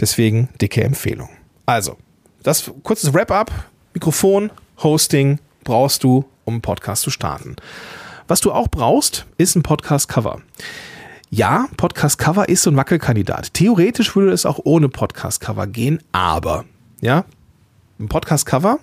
Deswegen 0.00 0.48
dicke 0.60 0.82
Empfehlung. 0.82 1.28
Also, 1.66 1.96
das 2.42 2.70
kurzes 2.82 3.14
Wrap-up. 3.14 3.52
Mikrofon, 3.94 4.50
Hosting 4.82 5.38
brauchst 5.64 6.02
du, 6.02 6.24
um 6.44 6.54
einen 6.54 6.62
Podcast 6.62 7.02
zu 7.02 7.10
starten. 7.10 7.56
Was 8.26 8.40
du 8.40 8.52
auch 8.52 8.68
brauchst, 8.68 9.26
ist 9.36 9.54
ein 9.54 9.62
Podcast-Cover. 9.62 10.40
Ja, 11.34 11.66
Podcast-Cover 11.78 12.50
ist 12.50 12.62
so 12.62 12.68
ein 12.68 12.76
Wackelkandidat. 12.76 13.54
Theoretisch 13.54 14.14
würde 14.14 14.32
es 14.32 14.44
auch 14.44 14.60
ohne 14.64 14.90
Podcast-Cover 14.90 15.66
gehen, 15.66 15.98
aber, 16.12 16.66
ja, 17.00 17.24
ein 17.98 18.08
Podcast-Cover 18.08 18.78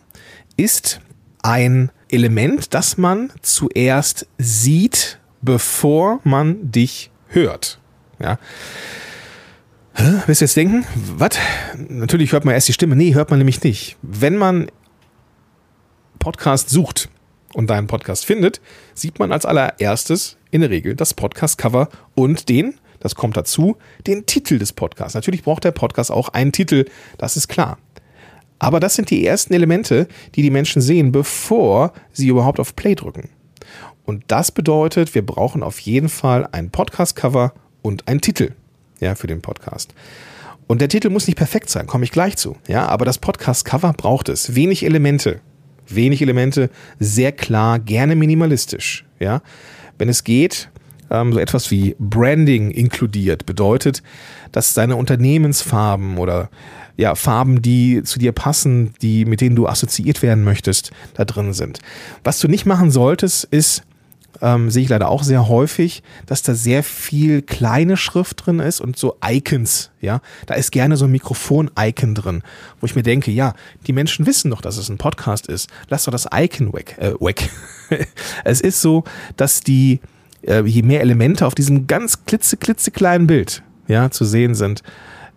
ist 0.57 0.99
ein 1.43 1.91
Element, 2.09 2.73
das 2.73 2.97
man 2.97 3.31
zuerst 3.43 4.25
sieht, 4.39 5.19
bevor 5.43 6.21
man 6.23 6.71
dich 6.71 7.11
hört. 7.27 7.79
Ja. 8.17 8.39
Hä? 9.93 10.23
Willst 10.25 10.41
du 10.41 10.45
jetzt 10.45 10.57
denken? 10.57 10.87
Was? 11.17 11.37
Natürlich 11.77 12.31
hört 12.31 12.45
man 12.45 12.55
erst 12.55 12.67
die 12.67 12.73
Stimme. 12.73 12.95
Nee, 12.95 13.13
hört 13.13 13.29
man 13.29 13.37
nämlich 13.37 13.63
nicht. 13.63 13.95
Wenn 14.01 14.37
man 14.37 14.71
Podcast 16.17 16.71
sucht 16.71 17.09
und 17.53 17.69
deinen 17.69 17.85
Podcast 17.85 18.25
findet, 18.25 18.59
sieht 18.95 19.19
man 19.19 19.31
als 19.31 19.45
allererstes 19.45 20.38
in 20.51 20.61
der 20.61 20.69
Regel 20.69 20.95
das 20.95 21.13
Podcast-Cover 21.13 21.89
und 22.15 22.49
den, 22.49 22.75
das 22.99 23.15
kommt 23.15 23.37
dazu, 23.37 23.77
den 24.07 24.25
Titel 24.25 24.57
des 24.59 24.73
Podcasts. 24.73 25.15
Natürlich 25.15 25.43
braucht 25.43 25.63
der 25.63 25.71
Podcast 25.71 26.11
auch 26.11 26.29
einen 26.29 26.51
Titel, 26.51 26.85
das 27.17 27.37
ist 27.37 27.47
klar. 27.47 27.77
Aber 28.59 28.79
das 28.79 28.95
sind 28.95 29.09
die 29.09 29.25
ersten 29.25 29.53
Elemente, 29.53 30.07
die 30.35 30.41
die 30.41 30.49
Menschen 30.49 30.81
sehen, 30.81 31.11
bevor 31.11 31.93
sie 32.11 32.27
überhaupt 32.27 32.59
auf 32.59 32.75
Play 32.75 32.95
drücken. 32.95 33.29
Und 34.05 34.23
das 34.27 34.51
bedeutet, 34.51 35.15
wir 35.15 35.25
brauchen 35.25 35.63
auf 35.63 35.79
jeden 35.79 36.09
Fall 36.09 36.47
ein 36.51 36.71
Podcast-Cover 36.71 37.53
und 37.81 38.07
einen 38.07 38.21
Titel 38.21 38.53
ja, 38.99 39.15
für 39.15 39.27
den 39.27 39.41
Podcast. 39.41 39.93
Und 40.67 40.81
der 40.81 40.89
Titel 40.89 41.09
muss 41.09 41.27
nicht 41.27 41.37
perfekt 41.37 41.69
sein, 41.69 41.87
komme 41.87 42.03
ich 42.03 42.11
gleich 42.11 42.37
zu. 42.37 42.57
Ja, 42.67 42.87
aber 42.87 43.05
das 43.05 43.17
Podcast-Cover 43.17 43.93
braucht 43.93 44.29
es. 44.29 44.55
Wenig 44.55 44.83
Elemente. 44.83 45.41
Wenig 45.87 46.21
Elemente, 46.21 46.69
sehr 46.99 47.31
klar, 47.31 47.79
gerne 47.79 48.15
minimalistisch. 48.15 49.05
Ja, 49.19 49.41
wenn 49.99 50.09
es 50.09 50.23
geht, 50.23 50.69
ähm, 51.11 51.33
so 51.33 51.39
etwas 51.39 51.69
wie 51.69 51.95
Branding 51.99 52.71
inkludiert, 52.71 53.45
bedeutet, 53.45 54.01
dass 54.51 54.73
deine 54.73 54.95
Unternehmensfarben 54.95 56.17
oder 56.17 56.49
ja, 56.97 57.15
Farben, 57.15 57.61
die 57.61 58.03
zu 58.03 58.19
dir 58.19 58.33
passen, 58.33 58.93
die, 59.01 59.23
mit 59.25 59.39
denen 59.39 59.55
du 59.55 59.67
assoziiert 59.67 60.21
werden 60.21 60.43
möchtest, 60.43 60.91
da 61.13 61.23
drin 61.23 61.53
sind. 61.53 61.79
Was 62.23 62.39
du 62.39 62.47
nicht 62.47 62.65
machen 62.65 62.91
solltest, 62.91 63.45
ist, 63.45 63.83
ähm, 64.41 64.69
sehe 64.69 64.83
ich 64.83 64.89
leider 64.89 65.09
auch 65.09 65.23
sehr 65.23 65.47
häufig, 65.47 66.03
dass 66.25 66.41
da 66.41 66.53
sehr 66.53 66.83
viel 66.83 67.41
kleine 67.41 67.97
Schrift 67.97 68.45
drin 68.45 68.59
ist 68.59 68.81
und 68.81 68.97
so 68.97 69.17
Icons, 69.25 69.91
ja. 70.01 70.21
Da 70.45 70.55
ist 70.55 70.71
gerne 70.71 70.97
so 70.97 71.05
ein 71.05 71.11
Mikrofon-Icon 71.11 72.15
drin, 72.15 72.43
wo 72.79 72.85
ich 72.85 72.95
mir 72.95 73.03
denke, 73.03 73.31
ja, 73.31 73.53
die 73.87 73.93
Menschen 73.93 74.25
wissen 74.25 74.51
doch, 74.51 74.61
dass 74.61 74.77
es 74.77 74.89
ein 74.89 74.97
Podcast 74.97 75.47
ist. 75.47 75.69
Lass 75.89 76.05
doch 76.05 76.11
das 76.11 76.27
Icon 76.33 76.73
weg, 76.73 76.95
äh, 76.99 77.13
weg. 77.19 77.49
es 78.43 78.61
ist 78.61 78.81
so, 78.81 79.03
dass 79.37 79.61
die, 79.61 79.99
äh, 80.41 80.63
je 80.63 80.83
mehr 80.83 81.01
Elemente 81.01 81.45
auf 81.45 81.55
diesem 81.55 81.87
ganz 81.87 82.25
klitze, 82.25 82.57
klitzekleinen 82.57 83.27
Bild, 83.27 83.63
ja, 83.87 84.09
zu 84.11 84.25
sehen 84.25 84.55
sind, 84.55 84.83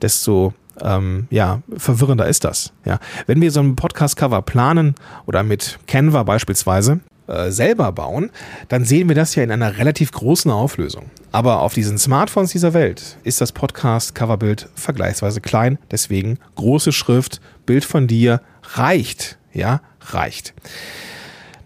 desto 0.01 0.55
ähm, 0.81 1.27
ja, 1.31 1.63
verwirrender 1.77 2.27
ist 2.27 2.45
das. 2.45 2.73
Ja. 2.85 2.99
Wenn 3.27 3.41
wir 3.41 3.51
so 3.51 3.61
ein 3.61 3.77
Podcast-Cover 3.77 4.43
planen 4.43 4.95
oder 5.27 5.43
mit 5.43 5.79
Canva 5.87 6.23
beispielsweise 6.23 7.01
äh, 7.27 7.51
selber 7.51 7.93
bauen, 7.93 8.31
dann 8.69 8.85
sehen 8.85 9.09
wir 9.09 9.17
das 9.17 9.35
ja 9.35 9.43
in 9.43 9.51
einer 9.51 9.79
relativ 9.79 10.13
großen 10.13 10.51
Auflösung. 10.51 11.11
Aber 11.31 11.61
auf 11.61 11.75
diesen 11.75 11.99
Smartphones 11.99 12.53
dieser 12.53 12.75
Welt 12.75 13.17
ist 13.25 13.41
das 13.41 13.53
Podcast-Coverbild 13.53 14.69
vergleichsweise 14.75 15.41
klein, 15.41 15.79
deswegen 15.91 16.39
große 16.57 16.93
Schrift, 16.93 17.41
Bild 17.67 17.85
von 17.85 18.07
dir 18.07 18.41
reicht, 18.75 19.39
ja, 19.53 19.81
reicht. 20.01 20.55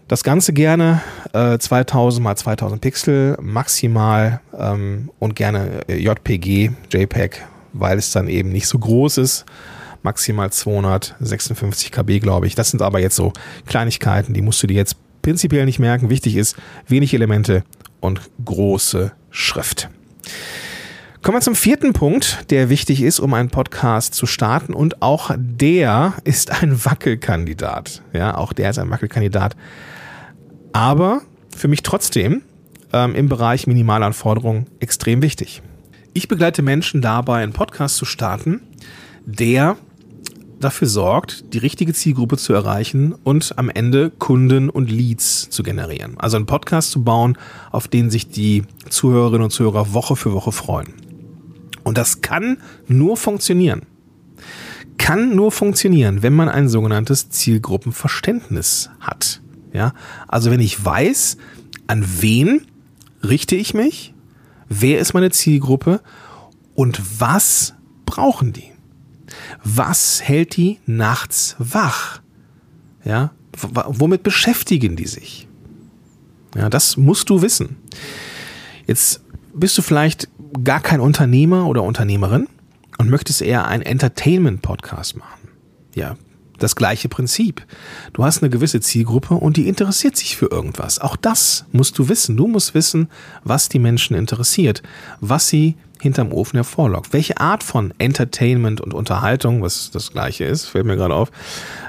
Das 0.07 0.23
Ganze 0.23 0.53
gerne 0.53 1.01
äh, 1.33 1.57
2000 1.57 2.23
mal 2.23 2.35
2000 2.37 2.79
Pixel 2.79 3.37
maximal 3.41 4.39
ähm, 4.57 5.11
und 5.19 5.35
gerne 5.35 5.81
äh, 5.89 5.97
JPG, 5.97 6.71
JPEG 6.93 7.43
weil 7.79 7.97
es 7.97 8.11
dann 8.11 8.27
eben 8.27 8.49
nicht 8.49 8.67
so 8.67 8.79
groß 8.79 9.17
ist. 9.17 9.45
Maximal 10.03 10.51
256 10.51 11.91
KB, 11.91 12.19
glaube 12.19 12.47
ich. 12.47 12.55
Das 12.55 12.69
sind 12.69 12.81
aber 12.81 12.99
jetzt 12.99 13.15
so 13.15 13.33
Kleinigkeiten, 13.65 14.33
die 14.33 14.41
musst 14.41 14.61
du 14.63 14.67
dir 14.67 14.75
jetzt 14.75 14.95
prinzipiell 15.21 15.65
nicht 15.65 15.79
merken. 15.79 16.09
Wichtig 16.09 16.35
ist, 16.35 16.55
wenig 16.87 17.13
Elemente 17.13 17.63
und 17.99 18.21
große 18.43 19.11
Schrift. 19.29 19.89
Kommen 21.21 21.37
wir 21.37 21.41
zum 21.41 21.55
vierten 21.55 21.93
Punkt, 21.93 22.49
der 22.51 22.69
wichtig 22.69 23.01
ist, 23.01 23.19
um 23.19 23.33
einen 23.33 23.49
Podcast 23.49 24.13
zu 24.13 24.25
starten. 24.25 24.73
Und 24.73 25.01
auch 25.01 25.31
der 25.37 26.13
ist 26.23 26.61
ein 26.61 26.85
Wackelkandidat. 26.85 28.01
Ja, 28.13 28.37
auch 28.37 28.53
der 28.53 28.69
ist 28.69 28.79
ein 28.79 28.89
Wackelkandidat. 28.89 29.57
Aber 30.71 31.21
für 31.55 31.67
mich 31.67 31.83
trotzdem 31.83 32.43
ähm, 32.93 33.15
im 33.15 33.27
Bereich 33.27 33.67
Minimalanforderungen 33.67 34.67
extrem 34.79 35.21
wichtig. 35.21 35.61
Ich 36.13 36.27
begleite 36.27 36.61
Menschen 36.61 37.01
dabei, 37.01 37.43
einen 37.43 37.53
Podcast 37.53 37.97
zu 37.97 38.05
starten, 38.05 38.61
der 39.25 39.75
dafür 40.59 40.87
sorgt, 40.87 41.53
die 41.53 41.57
richtige 41.57 41.93
Zielgruppe 41.93 42.37
zu 42.37 42.53
erreichen 42.53 43.13
und 43.23 43.57
am 43.57 43.69
Ende 43.69 44.09
Kunden 44.09 44.69
und 44.69 44.91
Leads 44.91 45.49
zu 45.49 45.63
generieren. 45.63 46.15
Also 46.17 46.37
einen 46.37 46.45
Podcast 46.45 46.91
zu 46.91 47.03
bauen, 47.03 47.37
auf 47.71 47.87
den 47.87 48.09
sich 48.09 48.29
die 48.29 48.63
Zuhörerinnen 48.89 49.43
und 49.43 49.51
Zuhörer 49.51 49.93
Woche 49.93 50.15
für 50.15 50.33
Woche 50.33 50.51
freuen. 50.51 50.93
Und 51.83 51.97
das 51.97 52.21
kann 52.21 52.57
nur 52.87 53.17
funktionieren. 53.17 53.83
Kann 54.97 55.35
nur 55.35 55.51
funktionieren, 55.51 56.23
wenn 56.23 56.33
man 56.33 56.49
ein 56.49 56.67
sogenanntes 56.67 57.29
Zielgruppenverständnis 57.29 58.89
hat. 58.99 59.41
Ja, 59.73 59.93
also 60.27 60.49
wenn 60.49 60.59
ich 60.59 60.83
weiß, 60.83 61.37
an 61.85 62.05
wen 62.19 62.65
richte 63.23 63.55
ich 63.55 63.73
mich, 63.73 64.13
wer 64.69 64.99
ist 64.99 65.13
meine 65.13 65.29
Zielgruppe 65.29 66.01
und 66.73 67.01
was 67.19 67.73
brauchen 68.05 68.53
die? 68.53 68.71
Was 69.63 70.21
hält 70.21 70.55
die 70.57 70.79
nachts 70.85 71.55
wach? 71.59 72.21
Ja, 73.03 73.31
womit 73.53 74.23
beschäftigen 74.23 74.95
die 74.95 75.07
sich? 75.07 75.47
Ja, 76.55 76.69
das 76.69 76.97
musst 76.97 77.29
du 77.29 77.41
wissen. 77.41 77.77
Jetzt 78.85 79.21
bist 79.53 79.77
du 79.77 79.81
vielleicht 79.81 80.29
gar 80.63 80.79
kein 80.79 80.99
Unternehmer 80.99 81.67
oder 81.67 81.83
Unternehmerin 81.83 82.47
und 82.97 83.09
möchtest 83.09 83.41
eher 83.41 83.67
einen 83.67 83.83
Entertainment-Podcast 83.83 85.17
machen. 85.17 85.49
Ja, 85.95 86.15
das 86.57 86.75
gleiche 86.75 87.09
Prinzip. 87.09 87.65
Du 88.13 88.23
hast 88.23 88.41
eine 88.41 88.49
gewisse 88.49 88.81
Zielgruppe 88.81 89.35
und 89.35 89.57
die 89.57 89.67
interessiert 89.67 90.15
sich 90.15 90.37
für 90.37 90.47
irgendwas. 90.47 90.99
Auch 90.99 91.15
das 91.15 91.65
musst 91.71 91.97
du 91.99 92.09
wissen. 92.09 92.37
Du 92.37 92.47
musst 92.47 92.73
wissen, 92.73 93.09
was 93.43 93.69
die 93.69 93.79
Menschen 93.79 94.15
interessiert, 94.15 94.81
was 95.19 95.47
sie 95.49 95.75
hinterm 96.01 96.31
Ofen 96.31 96.57
hervorlockt. 96.57 97.13
Welche 97.13 97.39
Art 97.39 97.63
von 97.63 97.93
Entertainment 97.97 98.81
und 98.81 98.93
Unterhaltung, 98.93 99.61
was 99.61 99.91
das 99.91 100.11
gleiche 100.11 100.45
ist, 100.45 100.65
fällt 100.65 100.85
mir 100.85 100.95
gerade 100.95 101.13
auf, 101.13 101.31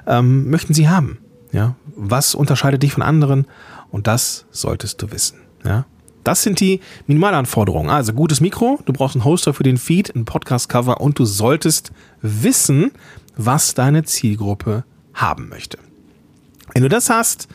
ähm, 0.06 0.50
möchten 0.50 0.74
sie 0.74 0.88
haben? 0.88 1.18
Ja, 1.52 1.76
was 1.96 2.34
unterscheidet 2.34 2.82
dich 2.82 2.92
von 2.92 3.02
anderen? 3.02 3.46
Und 3.90 4.06
das 4.06 4.44
solltest 4.50 5.00
du 5.02 5.10
wissen. 5.10 5.38
Ja, 5.64 5.86
das 6.24 6.42
sind 6.42 6.60
die 6.60 6.80
Minimalanforderungen. 7.06 7.90
Also 7.90 8.12
gutes 8.12 8.40
Mikro, 8.40 8.78
du 8.84 8.92
brauchst 8.92 9.16
einen 9.16 9.24
Hoster 9.24 9.54
für 9.54 9.62
den 9.62 9.78
Feed, 9.78 10.14
ein 10.14 10.24
Podcast-Cover 10.24 11.00
und 11.00 11.18
du 11.18 11.24
solltest 11.24 11.90
wissen, 12.20 12.92
was 13.36 13.74
deine 13.74 14.04
Zielgruppe 14.04 14.84
haben 15.14 15.48
möchte. 15.48 15.78
Wenn 16.74 16.82
du 16.82 16.88
das 16.88 17.08
hast, 17.08 17.48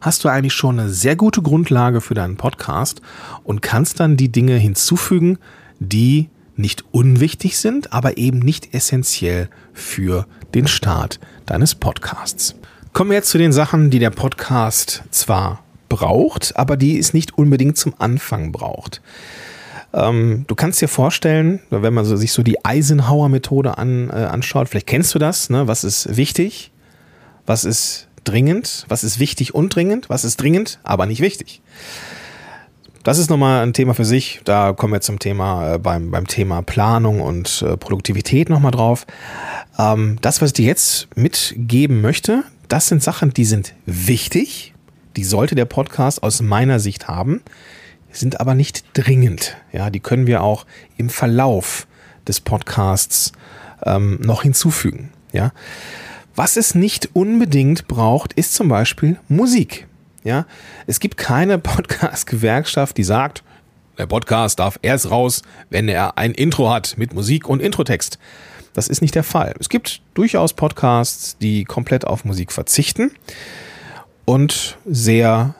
hast 0.00 0.24
du 0.24 0.28
eigentlich 0.28 0.54
schon 0.54 0.78
eine 0.78 0.90
sehr 0.90 1.16
gute 1.16 1.42
Grundlage 1.42 2.00
für 2.00 2.14
deinen 2.14 2.36
Podcast 2.36 3.02
und 3.42 3.62
kannst 3.62 4.00
dann 4.00 4.16
die 4.16 4.30
Dinge 4.30 4.54
hinzufügen, 4.54 5.38
die 5.80 6.28
nicht 6.56 6.84
unwichtig 6.92 7.58
sind, 7.58 7.92
aber 7.92 8.18
eben 8.18 8.38
nicht 8.38 8.74
essentiell 8.74 9.48
für 9.72 10.26
den 10.54 10.68
Start 10.68 11.18
deines 11.46 11.74
Podcasts. 11.74 12.54
Kommen 12.92 13.10
wir 13.10 13.16
jetzt 13.16 13.30
zu 13.30 13.38
den 13.38 13.52
Sachen, 13.52 13.90
die 13.90 13.98
der 13.98 14.10
Podcast 14.10 15.02
zwar 15.10 15.64
braucht, 15.88 16.56
aber 16.56 16.76
die 16.76 16.98
es 16.98 17.14
nicht 17.14 17.36
unbedingt 17.36 17.76
zum 17.76 17.94
Anfang 17.98 18.52
braucht. 18.52 19.00
Ähm, 19.92 20.44
du 20.46 20.54
kannst 20.54 20.80
dir 20.80 20.88
vorstellen, 20.88 21.60
wenn 21.70 21.94
man 21.94 22.04
so, 22.04 22.16
sich 22.16 22.32
so 22.32 22.42
die 22.42 22.64
Eisenhower-Methode 22.64 23.78
an, 23.78 24.10
äh, 24.10 24.12
anschaut, 24.12 24.68
vielleicht 24.68 24.86
kennst 24.86 25.14
du 25.14 25.18
das, 25.18 25.50
ne? 25.50 25.66
was 25.66 25.82
ist 25.82 26.16
wichtig, 26.16 26.70
was 27.46 27.64
ist 27.64 28.06
dringend, 28.24 28.84
was 28.88 29.02
ist 29.02 29.18
wichtig 29.18 29.54
und 29.54 29.74
dringend, 29.74 30.08
was 30.10 30.24
ist 30.24 30.36
dringend, 30.36 30.78
aber 30.82 31.06
nicht 31.06 31.20
wichtig. 31.20 31.62
Das 33.02 33.18
ist 33.18 33.30
nochmal 33.30 33.62
ein 33.62 33.72
Thema 33.72 33.94
für 33.94 34.04
sich. 34.04 34.40
Da 34.44 34.72
kommen 34.72 34.92
wir 34.92 35.00
zum 35.00 35.18
Thema, 35.18 35.74
äh, 35.74 35.78
beim, 35.78 36.10
beim 36.10 36.26
Thema 36.26 36.62
Planung 36.62 37.20
und 37.20 37.62
äh, 37.62 37.76
Produktivität 37.76 38.50
nochmal 38.50 38.72
drauf. 38.72 39.06
Ähm, 39.78 40.18
das, 40.20 40.42
was 40.42 40.50
ich 40.50 40.54
dir 40.54 40.66
jetzt 40.66 41.08
mitgeben 41.16 42.00
möchte, 42.00 42.44
das 42.68 42.88
sind 42.88 43.02
Sachen, 43.02 43.32
die 43.32 43.44
sind 43.44 43.74
wichtig. 43.86 44.74
Die 45.16 45.24
sollte 45.24 45.54
der 45.54 45.64
Podcast 45.64 46.22
aus 46.22 46.40
meiner 46.42 46.78
Sicht 46.78 47.08
haben 47.08 47.42
sind 48.12 48.40
aber 48.40 48.54
nicht 48.54 48.84
dringend. 48.94 49.56
Ja, 49.72 49.90
die 49.90 50.00
können 50.00 50.26
wir 50.26 50.42
auch 50.42 50.66
im 50.96 51.08
Verlauf 51.08 51.86
des 52.26 52.40
Podcasts 52.40 53.32
ähm, 53.84 54.18
noch 54.22 54.42
hinzufügen. 54.42 55.10
Ja, 55.32 55.52
was 56.34 56.56
es 56.56 56.74
nicht 56.74 57.10
unbedingt 57.14 57.88
braucht, 57.88 58.32
ist 58.32 58.54
zum 58.54 58.68
Beispiel 58.68 59.18
Musik. 59.28 59.86
Ja, 60.24 60.46
es 60.86 61.00
gibt 61.00 61.16
keine 61.16 61.58
Podcast-Gewerkschaft, 61.58 62.96
die 62.96 63.04
sagt, 63.04 63.42
der 63.98 64.06
Podcast 64.06 64.58
darf 64.58 64.78
erst 64.82 65.10
raus, 65.10 65.42
wenn 65.68 65.88
er 65.88 66.16
ein 66.16 66.32
Intro 66.32 66.70
hat 66.70 66.96
mit 66.96 67.12
Musik 67.12 67.48
und 67.48 67.60
Introtext. 67.60 68.18
Das 68.72 68.88
ist 68.88 69.02
nicht 69.02 69.14
der 69.14 69.24
Fall. 69.24 69.54
Es 69.58 69.68
gibt 69.68 70.00
durchaus 70.14 70.54
Podcasts, 70.54 71.36
die 71.38 71.64
komplett 71.64 72.06
auf 72.06 72.24
Musik 72.24 72.52
verzichten 72.52 73.10
und 74.24 74.78
sehr, 74.86 75.54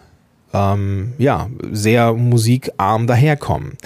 ähm, 0.55 1.12
ja, 1.19 1.50
sehr 1.71 2.14
musikarm 2.14 3.07
daherkommen. 3.07 3.76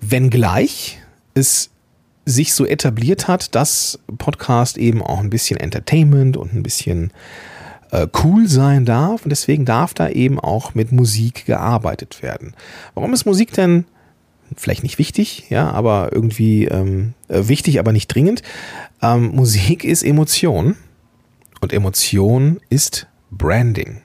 Wenngleich 0.00 1.00
es 1.34 1.70
sich 2.24 2.54
so 2.54 2.64
etabliert 2.64 3.26
hat, 3.26 3.54
dass 3.54 3.98
Podcast 4.18 4.78
eben 4.78 5.02
auch 5.02 5.18
ein 5.18 5.30
bisschen 5.30 5.58
Entertainment 5.58 6.36
und 6.36 6.54
ein 6.54 6.62
bisschen 6.62 7.12
äh, 7.92 8.08
cool 8.24 8.48
sein 8.48 8.84
darf 8.84 9.24
und 9.24 9.30
deswegen 9.30 9.64
darf 9.64 9.94
da 9.94 10.08
eben 10.08 10.40
auch 10.40 10.74
mit 10.74 10.90
Musik 10.90 11.46
gearbeitet 11.46 12.22
werden. 12.22 12.54
Warum 12.94 13.12
ist 13.12 13.26
Musik 13.26 13.52
denn 13.52 13.84
vielleicht 14.56 14.82
nicht 14.82 14.98
wichtig, 14.98 15.44
ja, 15.50 15.70
aber 15.70 16.10
irgendwie 16.12 16.64
ähm, 16.64 17.14
äh, 17.28 17.46
wichtig, 17.48 17.78
aber 17.78 17.92
nicht 17.92 18.08
dringend? 18.08 18.42
Ähm, 19.00 19.34
Musik 19.34 19.84
ist 19.84 20.02
Emotion 20.02 20.76
und 21.60 21.72
Emotion 21.72 22.60
ist 22.70 23.06
Branding. 23.30 24.00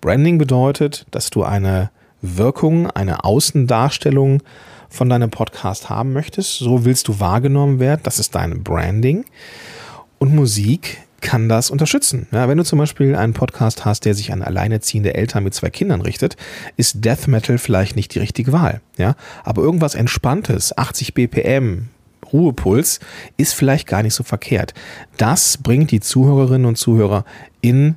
Branding 0.00 0.38
bedeutet, 0.38 1.06
dass 1.10 1.30
du 1.30 1.44
eine 1.44 1.90
Wirkung, 2.22 2.90
eine 2.90 3.24
Außendarstellung 3.24 4.42
von 4.88 5.08
deinem 5.08 5.30
Podcast 5.30 5.90
haben 5.90 6.12
möchtest. 6.12 6.58
So 6.58 6.84
willst 6.84 7.08
du 7.08 7.20
wahrgenommen 7.20 7.78
werden. 7.78 8.00
Das 8.04 8.18
ist 8.18 8.34
dein 8.34 8.62
Branding. 8.62 9.24
Und 10.18 10.34
Musik 10.34 10.98
kann 11.22 11.48
das 11.48 11.70
unterstützen. 11.70 12.26
Ja, 12.32 12.48
wenn 12.48 12.58
du 12.58 12.64
zum 12.64 12.78
Beispiel 12.78 13.16
einen 13.16 13.32
Podcast 13.32 13.84
hast, 13.84 14.04
der 14.04 14.14
sich 14.14 14.32
an 14.32 14.42
alleinerziehende 14.42 15.14
Eltern 15.14 15.44
mit 15.44 15.54
zwei 15.54 15.70
Kindern 15.70 16.02
richtet, 16.02 16.36
ist 16.76 17.04
Death 17.04 17.28
Metal 17.28 17.56
vielleicht 17.56 17.96
nicht 17.96 18.14
die 18.14 18.18
richtige 18.18 18.52
Wahl. 18.52 18.82
Ja, 18.98 19.14
aber 19.44 19.62
irgendwas 19.62 19.94
Entspanntes, 19.94 20.76
80 20.76 21.14
BPM, 21.14 21.88
Ruhepuls, 22.32 23.00
ist 23.36 23.54
vielleicht 23.54 23.86
gar 23.86 24.02
nicht 24.02 24.14
so 24.14 24.22
verkehrt. 24.24 24.74
Das 25.16 25.56
bringt 25.56 25.90
die 25.90 26.00
Zuhörerinnen 26.00 26.66
und 26.66 26.76
Zuhörer 26.76 27.24
in, 27.62 27.94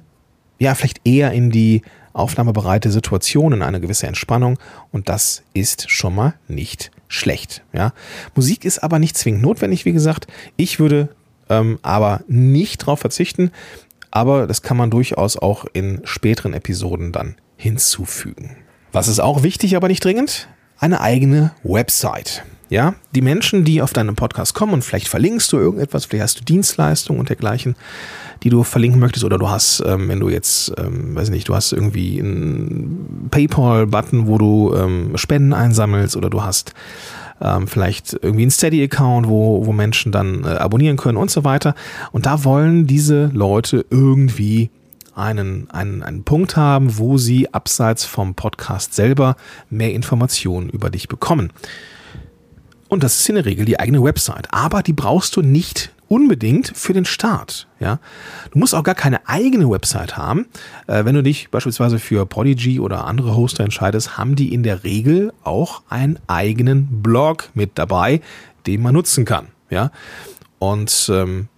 ja, 0.59 0.75
vielleicht 0.75 1.01
eher 1.03 1.31
in 1.33 1.51
die 1.51 1.81
aufnahmebereite 2.13 2.91
Situation, 2.91 3.51
in 3.51 3.61
eine 3.61 3.81
gewisse 3.81 4.07
Entspannung 4.07 4.57
und 4.91 5.09
das 5.09 5.43
ist 5.53 5.91
schon 5.91 6.15
mal 6.15 6.35
nicht 6.47 6.91
schlecht. 7.09 7.61
Ja. 7.73 7.93
Musik 8.35 8.63
ist 8.63 8.79
aber 8.79 8.99
nicht 8.99 9.17
zwingend 9.17 9.41
notwendig, 9.41 9.83
wie 9.83 9.91
gesagt. 9.91 10.27
Ich 10.55 10.79
würde 10.79 11.09
ähm, 11.49 11.79
aber 11.81 12.21
nicht 12.27 12.81
darauf 12.81 12.99
verzichten. 12.99 13.51
Aber 14.11 14.47
das 14.47 14.61
kann 14.61 14.77
man 14.77 14.89
durchaus 14.89 15.37
auch 15.37 15.65
in 15.73 16.01
späteren 16.05 16.53
Episoden 16.53 17.11
dann 17.11 17.35
hinzufügen. 17.57 18.55
Was 18.91 19.07
ist 19.07 19.19
auch 19.19 19.43
wichtig, 19.43 19.75
aber 19.75 19.89
nicht 19.89 20.03
dringend? 20.03 20.47
Eine 20.79 21.01
eigene 21.01 21.51
Website. 21.63 22.43
Ja, 22.69 22.95
die 23.13 23.21
Menschen, 23.21 23.63
die 23.63 23.81
auf 23.81 23.93
deinen 23.93 24.15
Podcast 24.15 24.55
kommen 24.55 24.73
und 24.73 24.83
vielleicht 24.83 25.07
verlinkst 25.07 25.51
du 25.53 25.57
irgendetwas, 25.57 26.05
vielleicht 26.05 26.23
hast 26.23 26.39
du 26.39 26.43
Dienstleistungen 26.45 27.19
und 27.19 27.29
dergleichen, 27.29 27.75
die 28.41 28.49
du 28.49 28.63
verlinken 28.63 28.99
möchtest 28.99 29.23
oder 29.23 29.37
du 29.37 29.49
hast, 29.49 29.83
ähm, 29.85 30.09
wenn 30.09 30.19
du 30.19 30.29
jetzt, 30.29 30.73
ähm, 30.77 31.15
weiß 31.15 31.29
nicht, 31.29 31.47
du 31.47 31.55
hast 31.55 31.73
irgendwie 31.73 32.19
einen 32.19 33.27
PayPal-Button, 33.29 34.25
wo 34.27 34.39
du 34.39 34.73
ähm, 34.75 35.15
Spenden 35.15 35.53
einsammelst 35.53 36.15
oder 36.15 36.31
du 36.31 36.43
hast 36.43 36.73
ähm, 37.41 37.67
vielleicht 37.67 38.13
irgendwie 38.21 38.45
ein 38.45 38.51
Steady-Account, 38.51 39.27
wo, 39.27 39.65
wo 39.65 39.73
Menschen 39.73 40.11
dann 40.11 40.43
äh, 40.43 40.47
abonnieren 40.47 40.97
können 40.97 41.17
und 41.17 41.31
so 41.31 41.43
weiter. 41.43 41.75
Und 42.11 42.25
da 42.25 42.43
wollen 42.43 42.87
diese 42.87 43.29
Leute 43.33 43.85
irgendwie 43.89 44.69
einen, 45.15 45.69
einen, 45.71 46.03
einen 46.03 46.23
Punkt 46.23 46.57
haben, 46.57 46.97
wo 46.97 47.17
sie 47.17 47.53
abseits 47.53 48.05
vom 48.05 48.35
Podcast 48.35 48.93
selber 48.93 49.35
mehr 49.69 49.93
Informationen 49.93 50.69
über 50.69 50.89
dich 50.89 51.07
bekommen. 51.07 51.51
Und 52.87 53.03
das 53.03 53.19
ist 53.19 53.29
in 53.29 53.35
der 53.35 53.45
Regel 53.45 53.65
die 53.65 53.79
eigene 53.79 54.03
Website. 54.03 54.53
Aber 54.53 54.83
die 54.83 54.93
brauchst 54.93 55.35
du 55.35 55.41
nicht 55.41 55.91
unbedingt 56.15 56.71
für 56.73 56.93
den 56.93 57.03
Start. 57.03 57.67
Ja, 57.81 57.99
du 58.51 58.59
musst 58.59 58.73
auch 58.73 58.83
gar 58.83 58.95
keine 58.95 59.27
eigene 59.27 59.69
Website 59.69 60.15
haben. 60.15 60.45
Äh, 60.87 61.03
wenn 61.03 61.13
du 61.13 61.21
dich 61.21 61.49
beispielsweise 61.51 61.99
für 61.99 62.25
Podigy 62.25 62.79
oder 62.79 63.03
andere 63.03 63.35
Hoster 63.35 63.65
entscheidest, 63.65 64.17
haben 64.17 64.37
die 64.37 64.53
in 64.53 64.63
der 64.63 64.85
Regel 64.85 65.33
auch 65.43 65.83
einen 65.89 66.17
eigenen 66.27 67.01
Blog 67.01 67.49
mit 67.53 67.71
dabei, 67.75 68.21
den 68.65 68.81
man 68.81 68.93
nutzen 68.93 69.25
kann. 69.25 69.49
Ja, 69.69 69.91
und 70.57 71.11
ähm, 71.11 71.49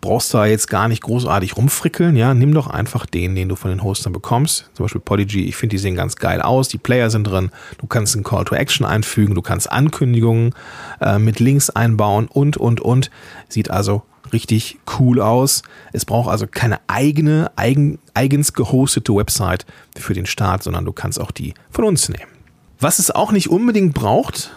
brauchst 0.00 0.32
da 0.32 0.46
jetzt 0.46 0.68
gar 0.68 0.88
nicht 0.88 1.02
großartig 1.02 1.56
rumfrickeln, 1.56 2.16
ja, 2.16 2.34
nimm 2.34 2.54
doch 2.54 2.66
einfach 2.66 3.06
den, 3.06 3.34
den 3.34 3.48
du 3.48 3.56
von 3.56 3.70
den 3.70 3.82
Hostern 3.82 4.12
bekommst. 4.12 4.70
Zum 4.74 4.84
Beispiel 4.84 5.00
Podigy, 5.00 5.44
ich 5.44 5.56
finde, 5.56 5.74
die 5.74 5.78
sehen 5.78 5.94
ganz 5.94 6.16
geil 6.16 6.40
aus, 6.40 6.68
die 6.68 6.78
Player 6.78 7.10
sind 7.10 7.24
drin, 7.24 7.50
du 7.78 7.86
kannst 7.86 8.14
einen 8.14 8.24
Call 8.24 8.44
to 8.44 8.54
Action 8.54 8.86
einfügen, 8.86 9.34
du 9.34 9.42
kannst 9.42 9.70
Ankündigungen 9.70 10.54
äh, 11.00 11.18
mit 11.18 11.40
Links 11.40 11.70
einbauen 11.70 12.28
und, 12.28 12.56
und, 12.56 12.80
und. 12.80 13.10
Sieht 13.48 13.70
also 13.70 14.02
richtig 14.32 14.78
cool 14.98 15.20
aus. 15.20 15.62
Es 15.92 16.04
braucht 16.04 16.30
also 16.30 16.46
keine 16.46 16.80
eigene, 16.86 17.50
eigen, 17.56 17.98
eigens 18.14 18.52
gehostete 18.52 19.14
Website 19.14 19.66
für 19.96 20.14
den 20.14 20.26
Start, 20.26 20.62
sondern 20.62 20.84
du 20.84 20.92
kannst 20.92 21.20
auch 21.20 21.30
die 21.30 21.54
von 21.70 21.84
uns 21.84 22.08
nehmen. 22.08 22.30
Was 22.78 22.98
es 22.98 23.10
auch 23.10 23.32
nicht 23.32 23.50
unbedingt 23.50 23.94
braucht, 23.94 24.52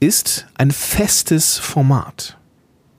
ist 0.00 0.46
ein 0.58 0.70
festes 0.70 1.58
Format. 1.58 2.36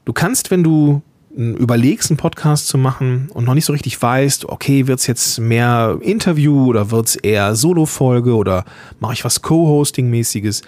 Du 0.06 0.14
kannst, 0.14 0.52
wenn 0.52 0.64
du 0.64 1.02
überlegst, 1.36 2.12
einen 2.12 2.18
Podcast 2.18 2.68
zu 2.68 2.78
machen 2.78 3.30
und 3.34 3.46
noch 3.46 3.54
nicht 3.54 3.66
so 3.66 3.74
richtig 3.74 4.00
weißt, 4.02 4.46
okay, 4.50 4.88
wird 4.88 5.00
es 5.00 5.08
jetzt 5.08 5.40
mehr 5.40 5.98
Interview 6.02 6.68
oder 6.68 6.92
wird 6.92 7.08
es 7.08 7.16
eher 7.16 7.56
Solo-Folge 7.56 8.36
oder 8.36 8.66
mache 9.00 9.14
ich 9.14 9.26
was 9.26 9.42
Co-Hosting-mäßiges, 9.42 10.62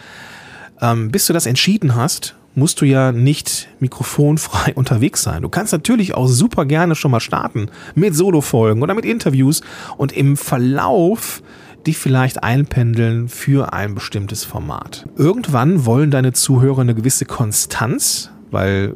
ähm, 0.81 1.11
bis 1.11 1.27
du 1.27 1.33
das 1.33 1.45
entschieden 1.45 1.95
hast, 1.95 2.35
musst 2.55 2.81
du 2.81 2.85
ja 2.85 3.11
nicht 3.11 3.67
mikrofonfrei 3.79 4.73
unterwegs 4.75 5.21
sein. 5.21 5.43
Du 5.43 5.49
kannst 5.49 5.73
natürlich 5.73 6.15
auch 6.15 6.27
super 6.27 6.65
gerne 6.65 6.95
schon 6.95 7.11
mal 7.11 7.19
starten 7.19 7.67
mit 7.93 8.15
Solo-Folgen 8.15 8.81
oder 8.81 8.95
mit 8.95 9.05
Interviews 9.05 9.61
und 9.97 10.13
im 10.13 10.37
Verlauf 10.37 11.43
dich 11.85 11.97
vielleicht 11.97 12.43
einpendeln 12.43 13.29
für 13.29 13.73
ein 13.73 13.93
bestimmtes 13.93 14.43
Format. 14.43 15.05
Irgendwann 15.15 15.85
wollen 15.85 16.09
deine 16.09 16.33
Zuhörer 16.33 16.81
eine 16.81 16.95
gewisse 16.95 17.25
Konstanz, 17.25 18.31
weil 18.49 18.95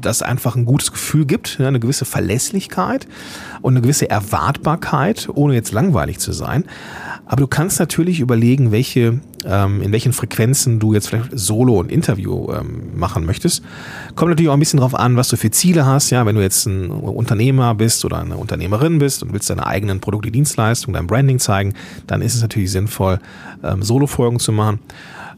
das 0.00 0.22
einfach 0.22 0.56
ein 0.56 0.64
gutes 0.64 0.92
Gefühl 0.92 1.26
gibt, 1.26 1.60
eine 1.60 1.80
gewisse 1.80 2.04
Verlässlichkeit 2.04 3.06
und 3.62 3.74
eine 3.74 3.82
gewisse 3.82 4.08
Erwartbarkeit, 4.08 5.28
ohne 5.34 5.54
jetzt 5.54 5.72
langweilig 5.72 6.18
zu 6.18 6.32
sein. 6.32 6.64
Aber 7.26 7.42
du 7.42 7.46
kannst 7.46 7.78
natürlich 7.78 8.20
überlegen, 8.20 8.72
welche, 8.72 9.20
ähm, 9.44 9.82
in 9.82 9.92
welchen 9.92 10.14
Frequenzen 10.14 10.78
du 10.78 10.94
jetzt 10.94 11.08
vielleicht 11.08 11.38
Solo 11.38 11.78
und 11.78 11.92
Interview 11.92 12.50
ähm, 12.52 12.98
machen 12.98 13.26
möchtest. 13.26 13.62
Kommt 14.14 14.30
natürlich 14.30 14.48
auch 14.48 14.54
ein 14.54 14.60
bisschen 14.60 14.80
drauf 14.80 14.94
an, 14.94 15.16
was 15.16 15.28
du 15.28 15.36
für 15.36 15.50
Ziele 15.50 15.84
hast. 15.84 16.08
Ja, 16.08 16.24
wenn 16.24 16.36
du 16.36 16.42
jetzt 16.42 16.64
ein 16.66 16.90
Unternehmer 16.90 17.74
bist 17.74 18.04
oder 18.06 18.18
eine 18.18 18.38
Unternehmerin 18.38 18.98
bist 18.98 19.22
und 19.22 19.34
willst 19.34 19.50
deine 19.50 19.66
eigenen 19.66 20.00
Produkte, 20.00 20.30
Dienstleistungen, 20.30 20.94
dein 20.94 21.06
Branding 21.06 21.38
zeigen, 21.38 21.74
dann 22.06 22.22
ist 22.22 22.34
es 22.34 22.40
natürlich 22.40 22.72
sinnvoll, 22.72 23.18
ähm, 23.62 23.82
Solo-Folgen 23.82 24.38
zu 24.38 24.52
machen. 24.52 24.78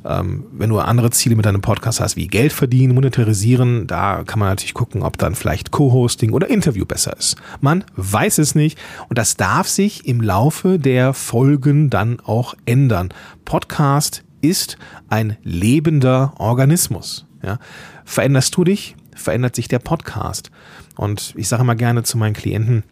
Ähm, 0.05 0.47
wenn 0.53 0.71
du 0.71 0.79
andere 0.79 1.11
Ziele 1.11 1.37
mit 1.37 1.45
deinem 1.45 1.61
Podcast 1.61 2.01
hast, 2.01 2.17
wie 2.17 2.27
Geld 2.27 2.53
verdienen, 2.53 2.95
monetarisieren, 2.95 3.87
da 3.87 4.23
kann 4.25 4.39
man 4.39 4.49
natürlich 4.49 4.75
gucken, 4.75 5.03
ob 5.03 5.19
dann 5.19 5.35
vielleicht 5.35 5.71
Co-Hosting 5.71 6.33
oder 6.33 6.49
Interview 6.49 6.87
besser 6.87 7.17
ist. 7.17 7.37
Man 7.61 7.85
weiß 7.97 8.39
es 8.39 8.55
nicht 8.55 8.79
und 9.09 9.19
das 9.19 9.37
darf 9.37 9.69
sich 9.69 10.07
im 10.07 10.21
Laufe 10.21 10.79
der 10.79 11.13
Folgen 11.13 11.91
dann 11.91 12.19
auch 12.21 12.55
ändern. 12.65 13.11
Podcast 13.45 14.25
ist 14.41 14.79
ein 15.09 15.37
lebender 15.43 16.33
Organismus. 16.39 17.27
Ja. 17.43 17.59
Veränderst 18.05 18.57
du 18.57 18.65
dich, 18.65 18.97
verändert 19.15 19.55
sich 19.55 19.69
der 19.69 19.79
Podcast. 19.79 20.51
Und 20.97 21.35
ich 21.37 21.49
sage 21.49 21.63
immer 21.63 21.75
gerne 21.75 22.03
zu 22.03 22.19
meinen 22.19 22.35
Klienten, 22.35 22.85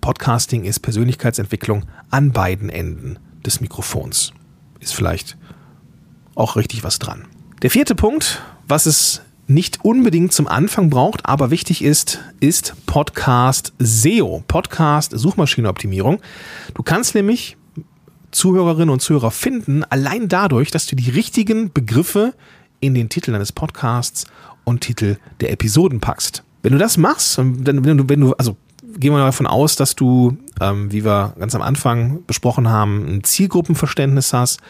Podcasting 0.00 0.64
ist 0.64 0.80
Persönlichkeitsentwicklung 0.80 1.86
an 2.10 2.32
beiden 2.32 2.68
Enden 2.68 3.18
des 3.44 3.60
Mikrofons. 3.60 4.32
Ist 4.80 4.94
vielleicht 4.94 5.38
auch 6.38 6.56
richtig 6.56 6.84
was 6.84 6.98
dran. 6.98 7.24
Der 7.62 7.70
vierte 7.70 7.94
Punkt, 7.94 8.42
was 8.66 8.86
es 8.86 9.22
nicht 9.48 9.84
unbedingt 9.84 10.32
zum 10.32 10.46
Anfang 10.46 10.90
braucht, 10.90 11.26
aber 11.26 11.50
wichtig 11.50 11.82
ist, 11.82 12.20
ist 12.38 12.74
Podcast 12.86 13.72
SEO, 13.78 14.44
Podcast 14.46 15.12
Suchmaschinenoptimierung. 15.18 16.20
Du 16.74 16.82
kannst 16.82 17.14
nämlich 17.14 17.56
Zuhörerinnen 18.30 18.90
und 18.90 19.00
Zuhörer 19.00 19.30
finden, 19.30 19.84
allein 19.84 20.28
dadurch, 20.28 20.70
dass 20.70 20.86
du 20.86 20.96
die 20.96 21.10
richtigen 21.10 21.72
Begriffe 21.72 22.34
in 22.80 22.94
den 22.94 23.08
Titel 23.08 23.32
deines 23.32 23.52
Podcasts 23.52 24.26
und 24.64 24.82
Titel 24.82 25.16
der 25.40 25.50
Episoden 25.50 26.00
packst. 26.00 26.44
Wenn 26.62 26.72
du 26.72 26.78
das 26.78 26.98
machst, 26.98 27.38
wenn 27.38 27.64
du, 27.64 28.08
wenn 28.08 28.20
du, 28.20 28.34
also 28.34 28.56
gehen 28.96 29.12
wir 29.12 29.18
davon 29.18 29.46
aus, 29.46 29.76
dass 29.76 29.94
du, 29.94 30.36
ähm, 30.60 30.90
wie 30.92 31.04
wir 31.04 31.34
ganz 31.38 31.54
am 31.54 31.62
Anfang 31.62 32.24
besprochen 32.26 32.68
haben, 32.68 33.06
ein 33.06 33.24
Zielgruppenverständnis 33.24 34.32
hast, 34.32 34.60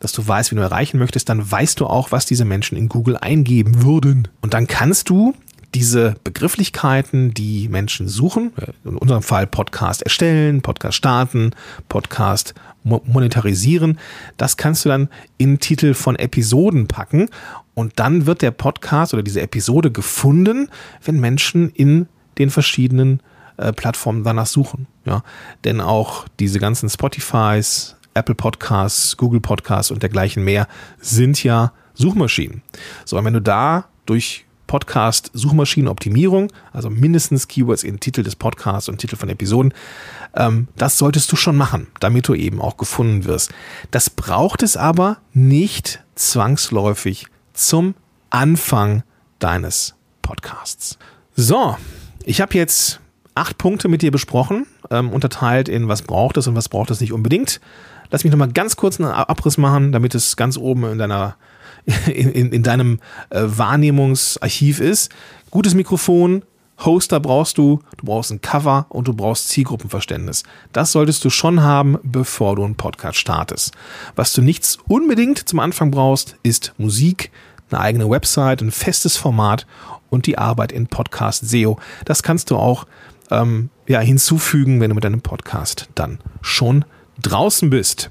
dass 0.00 0.12
du 0.12 0.26
weißt, 0.26 0.50
wie 0.50 0.56
du 0.56 0.62
erreichen 0.62 0.98
möchtest, 0.98 1.28
dann 1.28 1.50
weißt 1.50 1.80
du 1.80 1.86
auch, 1.86 2.12
was 2.12 2.26
diese 2.26 2.44
Menschen 2.44 2.76
in 2.76 2.88
Google 2.88 3.16
eingeben 3.16 3.82
würden. 3.82 4.28
Und 4.40 4.54
dann 4.54 4.66
kannst 4.66 5.08
du 5.08 5.34
diese 5.74 6.14
Begrifflichkeiten, 6.24 7.34
die 7.34 7.68
Menschen 7.68 8.08
suchen, 8.08 8.52
in 8.84 8.96
unserem 8.96 9.22
Fall 9.22 9.46
Podcast 9.46 10.02
erstellen, 10.02 10.62
Podcast 10.62 10.96
starten, 10.96 11.50
Podcast 11.88 12.54
monetarisieren, 12.84 13.98
das 14.38 14.56
kannst 14.56 14.84
du 14.84 14.88
dann 14.88 15.08
in 15.36 15.60
Titel 15.60 15.92
von 15.92 16.16
Episoden 16.16 16.88
packen 16.88 17.28
und 17.74 17.98
dann 17.98 18.24
wird 18.24 18.40
der 18.40 18.50
Podcast 18.50 19.12
oder 19.12 19.22
diese 19.22 19.42
Episode 19.42 19.90
gefunden, 19.90 20.70
wenn 21.04 21.20
Menschen 21.20 21.70
in 21.70 22.08
den 22.38 22.48
verschiedenen 22.48 23.20
äh, 23.58 23.72
Plattformen 23.72 24.24
danach 24.24 24.46
suchen. 24.46 24.86
Ja, 25.04 25.22
denn 25.64 25.80
auch 25.80 26.26
diese 26.40 26.58
ganzen 26.58 26.88
Spotifys, 26.88 27.96
Apple 28.14 28.34
Podcasts, 28.34 29.16
Google 29.16 29.40
Podcasts 29.40 29.90
und 29.90 30.02
dergleichen 30.02 30.44
mehr 30.44 30.66
sind 31.00 31.42
ja 31.44 31.72
Suchmaschinen. 31.94 32.62
So, 33.04 33.18
und 33.18 33.24
wenn 33.24 33.34
du 33.34 33.42
da 33.42 33.86
durch 34.06 34.46
Podcast 34.68 35.30
Suchmaschinenoptimierung, 35.32 36.52
also 36.72 36.90
mindestens 36.90 37.48
Keywords 37.48 37.82
in 37.82 37.98
Titel 37.98 38.22
des 38.22 38.36
Podcasts 38.36 38.88
und 38.88 38.98
Titel 38.98 39.16
von 39.16 39.28
Episoden. 39.28 39.74
Ähm, 40.34 40.68
das 40.76 40.98
solltest 40.98 41.32
du 41.32 41.36
schon 41.36 41.56
machen, 41.56 41.88
damit 41.98 42.28
du 42.28 42.34
eben 42.34 42.60
auch 42.60 42.76
gefunden 42.76 43.24
wirst. 43.24 43.50
Das 43.90 44.10
braucht 44.10 44.62
es 44.62 44.76
aber 44.76 45.16
nicht 45.32 46.04
zwangsläufig 46.14 47.26
zum 47.54 47.94
Anfang 48.30 49.02
deines 49.40 49.94
Podcasts. 50.22 50.98
So, 51.34 51.76
ich 52.24 52.40
habe 52.40 52.54
jetzt 52.54 53.00
acht 53.38 53.58
Punkte 53.58 53.88
mit 53.88 54.02
dir 54.02 54.10
besprochen, 54.10 54.66
ähm, 54.90 55.10
unterteilt 55.10 55.68
in 55.68 55.88
was 55.88 56.02
braucht 56.02 56.36
es 56.36 56.46
und 56.46 56.56
was 56.56 56.68
braucht 56.68 56.90
es 56.90 57.00
nicht 57.00 57.12
unbedingt. 57.12 57.60
Lass 58.10 58.24
mich 58.24 58.30
nochmal 58.30 58.52
ganz 58.52 58.76
kurz 58.76 59.00
einen 59.00 59.10
Abriss 59.10 59.58
machen, 59.58 59.92
damit 59.92 60.14
es 60.14 60.36
ganz 60.36 60.56
oben 60.56 60.84
in 60.84 60.98
deiner 60.98 61.36
in, 62.06 62.30
in, 62.32 62.52
in 62.52 62.62
deinem 62.62 63.00
äh, 63.30 63.42
Wahrnehmungsarchiv 63.42 64.80
ist. 64.80 65.10
Gutes 65.50 65.74
Mikrofon, 65.74 66.42
Hoster 66.84 67.18
brauchst 67.18 67.58
du, 67.58 67.80
du 67.96 68.06
brauchst 68.06 68.30
ein 68.30 68.40
Cover 68.40 68.86
und 68.88 69.08
du 69.08 69.14
brauchst 69.14 69.48
Zielgruppenverständnis. 69.48 70.44
Das 70.72 70.92
solltest 70.92 71.24
du 71.24 71.30
schon 71.30 71.62
haben, 71.62 71.98
bevor 72.02 72.56
du 72.56 72.64
einen 72.64 72.76
Podcast 72.76 73.18
startest. 73.18 73.72
Was 74.16 74.32
du 74.32 74.42
nichts 74.42 74.78
unbedingt 74.86 75.48
zum 75.48 75.58
Anfang 75.58 75.90
brauchst, 75.90 76.36
ist 76.42 76.74
Musik, 76.78 77.30
eine 77.70 77.80
eigene 77.80 78.08
Website, 78.08 78.62
ein 78.62 78.70
festes 78.70 79.16
Format 79.16 79.66
und 80.10 80.26
die 80.26 80.38
Arbeit 80.38 80.72
in 80.72 80.86
Podcast 80.86 81.48
SEO. 81.48 81.78
Das 82.04 82.22
kannst 82.22 82.50
du 82.50 82.56
auch 82.56 82.86
ähm, 83.30 83.70
ja, 83.86 84.00
hinzufügen, 84.00 84.80
wenn 84.80 84.90
du 84.90 84.94
mit 84.94 85.04
deinem 85.04 85.20
Podcast 85.20 85.88
dann 85.94 86.18
schon 86.40 86.84
draußen 87.22 87.70
bist. 87.70 88.10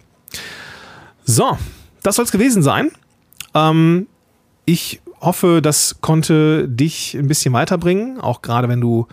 So, 1.23 1.58
das 2.03 2.15
soll 2.15 2.25
es 2.25 2.32
gewesen 2.32 2.63
sein. 2.63 2.91
Ähm, 3.53 4.08
ich 4.65 5.01
hoffe, 5.21 5.62
das 5.62 5.97
konnte 6.01 6.67
dich 6.67 7.15
ein 7.15 7.27
bisschen 7.27 7.53
weiterbringen, 7.53 8.19
auch 8.19 8.41
gerade 8.41 8.69
wenn 8.69 8.82
du 8.82 9.08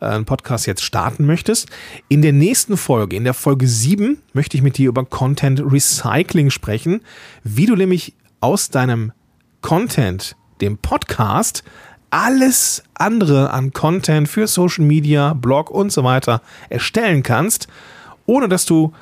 äh, 0.00 0.06
einen 0.06 0.24
Podcast 0.24 0.66
jetzt 0.66 0.82
starten 0.82 1.26
möchtest. 1.26 1.68
In 2.08 2.22
der 2.22 2.32
nächsten 2.32 2.76
Folge, 2.76 3.16
in 3.16 3.24
der 3.24 3.34
Folge 3.34 3.68
7, 3.68 4.18
möchte 4.32 4.56
ich 4.56 4.62
mit 4.62 4.78
dir 4.78 4.88
über 4.88 5.04
Content 5.04 5.60
Recycling 5.64 6.50
sprechen, 6.50 7.00
wie 7.42 7.66
du 7.66 7.76
nämlich 7.76 8.14
aus 8.40 8.70
deinem 8.70 9.12
Content, 9.60 10.36
dem 10.60 10.78
Podcast, 10.78 11.64
alles 12.14 12.84
andere 12.94 13.50
an 13.50 13.72
Content 13.72 14.28
für 14.28 14.46
Social 14.46 14.84
Media, 14.84 15.32
Blog 15.32 15.68
und 15.68 15.90
so 15.90 16.04
weiter 16.04 16.42
erstellen 16.70 17.24
kannst, 17.24 17.66
ohne 18.24 18.48
dass 18.48 18.66
du 18.66 18.92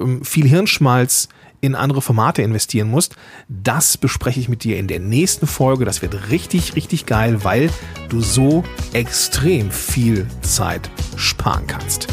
ähm, 0.00 0.24
viel 0.24 0.48
Hirnschmalz 0.48 1.28
in 1.60 1.74
andere 1.74 2.00
Formate 2.00 2.40
investieren 2.40 2.90
musst, 2.90 3.14
das 3.48 3.98
bespreche 3.98 4.40
ich 4.40 4.48
mit 4.48 4.64
dir 4.64 4.78
in 4.78 4.88
der 4.88 5.00
nächsten 5.00 5.46
Folge. 5.46 5.84
Das 5.84 6.00
wird 6.00 6.30
richtig, 6.30 6.74
richtig 6.74 7.04
geil, 7.04 7.44
weil 7.44 7.68
du 8.08 8.22
so 8.22 8.64
extrem 8.94 9.70
viel 9.70 10.26
Zeit 10.40 10.90
sparen 11.16 11.66
kannst. 11.66 12.08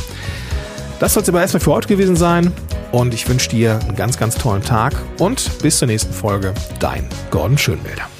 Das 1.00 1.13
soll 1.13 1.24
es 1.24 1.30
aber 1.30 1.39
erstmal 1.39 1.62
für 1.62 1.72
heute 1.72 1.88
gewesen 1.88 2.17
sein 2.17 2.52
und 2.91 3.13
ich 3.13 3.30
wünsche 3.30 3.50
dir 3.50 3.80
einen 3.80 3.95
ganz, 3.95 4.17
ganz 4.17 4.36
tollen 4.36 4.62
Tag 4.62 4.93
und 5.19 5.50
bis 5.62 5.80
zur 5.80 5.88
nächsten 5.88 6.13
Folge. 6.13 6.54
Dein 6.80 7.08
Gordon 7.32 7.58
Schönwälder. 7.58 8.19